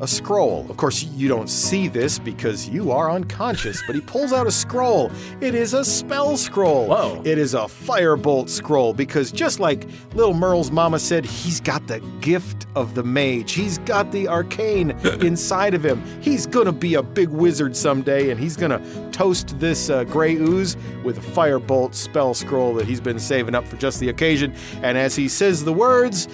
[0.00, 0.66] a scroll.
[0.70, 4.50] Of course, you don't see this because you are unconscious, but he pulls out a
[4.50, 5.10] scroll.
[5.40, 6.86] It is a spell scroll.
[6.86, 7.22] Whoa.
[7.24, 12.00] It is a firebolt scroll because just like little Merle's mama said, he's got the
[12.20, 13.52] gift of the mage.
[13.52, 14.90] He's got the arcane
[15.20, 16.02] inside of him.
[16.20, 18.80] He's gonna be a big wizard someday, and he's gonna
[19.10, 23.66] toast this uh, gray ooze with a firebolt spell scroll that he's been saving up
[23.66, 24.54] for just the occasion.
[24.82, 26.28] And as he says the words,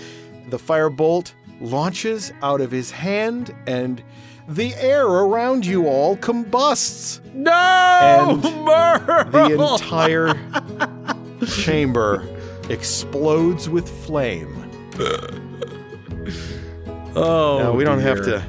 [0.48, 1.32] the firebolt
[1.64, 4.02] launches out of his hand, and
[4.48, 7.20] the air around you all combusts.
[7.32, 7.50] No!
[7.52, 9.30] And Merle!
[9.30, 10.34] The entire
[11.46, 12.26] chamber
[12.68, 14.70] explodes with flame.
[17.16, 18.44] oh, Now, we don't have to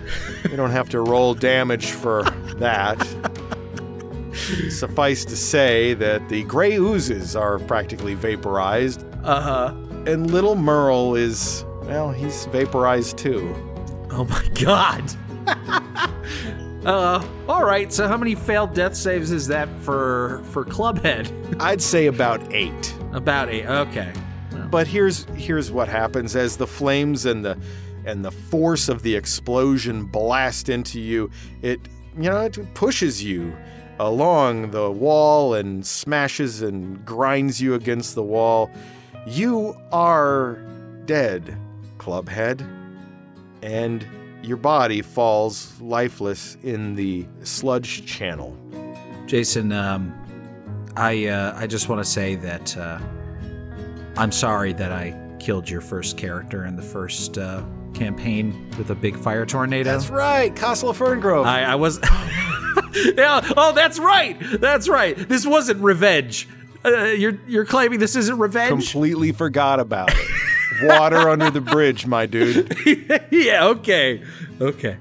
[0.49, 2.23] we don't have to roll damage for
[2.57, 3.01] that.
[4.69, 9.73] Suffice to say that the gray oozes are practically vaporized, Uh huh.
[10.05, 13.53] and little Merle is well, he's vaporized too.
[14.11, 15.03] Oh my god.
[16.85, 17.91] uh, all right.
[17.91, 21.31] So how many failed death saves is that for for Clubhead?
[21.59, 22.93] I'd say about eight.
[23.13, 23.65] About eight.
[23.65, 24.11] Okay.
[24.71, 27.57] But here's here's what happens as the flames and the
[28.05, 31.29] and the force of the explosion blast into you.
[31.61, 31.79] It
[32.17, 33.55] you know it pushes you
[33.99, 38.69] along the wall and smashes and grinds you against the wall.
[39.27, 40.55] You are
[41.05, 41.57] dead,
[42.05, 42.61] Clubhead.
[43.63, 44.05] And
[44.43, 48.55] your body falls lifeless in the sludge channel.
[49.25, 50.13] Jason, um,
[50.95, 52.99] I uh, I just want to say that uh,
[54.17, 57.63] I'm sorry that I killed your first character in the first uh,
[57.95, 59.91] campaign with a big fire tornado.
[59.91, 61.45] That's right, Castle of Ferngrove.
[61.45, 61.99] I, I was.
[63.17, 63.41] yeah.
[63.57, 64.37] Oh, that's right.
[64.59, 65.17] That's right.
[65.17, 66.47] This wasn't revenge.
[66.85, 68.69] Uh, you're you're claiming this isn't revenge.
[68.69, 70.34] Completely forgot about it.
[70.83, 72.77] Water under the bridge, my dude.
[73.31, 73.65] yeah.
[73.67, 74.23] Okay.
[74.59, 74.97] Okay.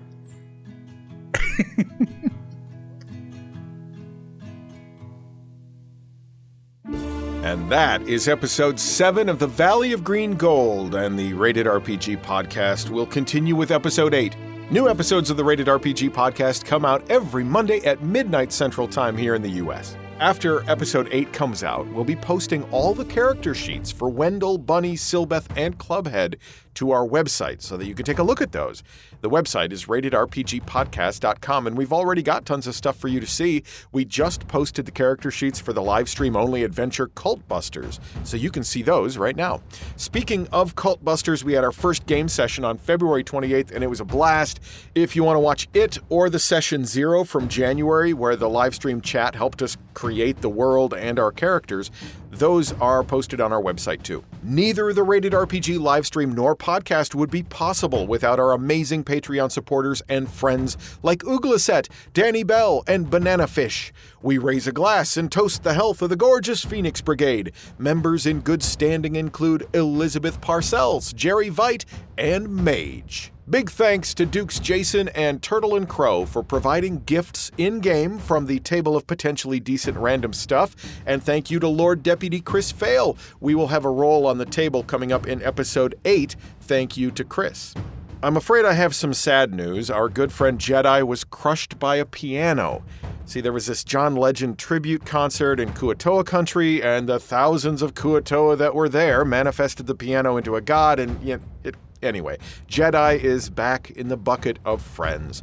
[7.44, 12.22] And that is episode 7 of The Valley of Green Gold, and the Rated RPG
[12.22, 14.34] podcast will continue with episode 8.
[14.70, 19.14] New episodes of the Rated RPG podcast come out every Monday at midnight Central Time
[19.14, 19.94] here in the US.
[20.24, 24.94] After episode 8 comes out, we'll be posting all the character sheets for Wendell, Bunny,
[24.94, 26.36] Silbeth, and Clubhead
[26.74, 28.82] to our website so that you can take a look at those.
[29.20, 33.62] The website is ratedrpgpodcast.com, and we've already got tons of stuff for you to see.
[33.92, 38.36] We just posted the character sheets for the live stream only adventure Cult Busters, so
[38.36, 39.62] you can see those right now.
[39.96, 43.88] Speaking of Cult Busters, we had our first game session on February 28th, and it
[43.88, 44.60] was a blast.
[44.94, 48.74] If you want to watch it or the session zero from January, where the live
[48.74, 51.90] stream chat helped us create the world and our characters,
[52.38, 54.24] those are posted on our website too.
[54.42, 59.52] Neither the Rated RPG live stream nor podcast would be possible without our amazing Patreon
[59.52, 63.92] supporters and friends like Uglaset, Danny Bell, and Banana Fish.
[64.22, 67.52] We raise a glass and toast the health of the gorgeous Phoenix Brigade.
[67.78, 71.84] Members in good standing include Elizabeth Parcells, Jerry Veit,
[72.16, 73.33] and Mage.
[73.50, 78.46] Big thanks to Dukes Jason and Turtle and Crow for providing gifts in game from
[78.46, 80.74] the table of potentially decent random stuff.
[81.04, 83.18] And thank you to Lord Deputy Chris Fail.
[83.40, 86.36] We will have a roll on the table coming up in episode 8.
[86.62, 87.74] Thank you to Chris.
[88.22, 89.90] I'm afraid I have some sad news.
[89.90, 92.82] Our good friend Jedi was crushed by a piano.
[93.26, 97.92] See, there was this John Legend tribute concert in Kuo-toa country, and the thousands of
[97.92, 101.74] Kuo-toa that were there manifested the piano into a god, and you know, it
[102.04, 102.38] Anyway,
[102.68, 105.42] Jedi is back in the bucket of friends.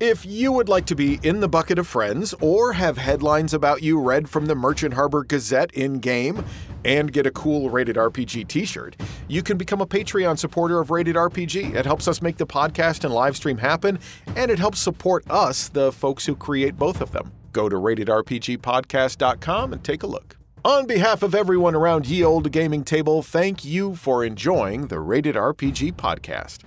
[0.00, 3.82] If you would like to be in the bucket of friends or have headlines about
[3.82, 6.42] you read from the Merchant Harbor Gazette in game
[6.86, 8.96] and get a cool Rated RPG t shirt,
[9.28, 11.74] you can become a Patreon supporter of Rated RPG.
[11.74, 13.98] It helps us make the podcast and live stream happen,
[14.36, 17.30] and it helps support us, the folks who create both of them.
[17.52, 20.39] Go to ratedrpgpodcast.com and take a look.
[20.64, 25.34] On behalf of everyone around Ye Old Gaming Table, thank you for enjoying the Rated
[25.34, 26.64] RPG podcast.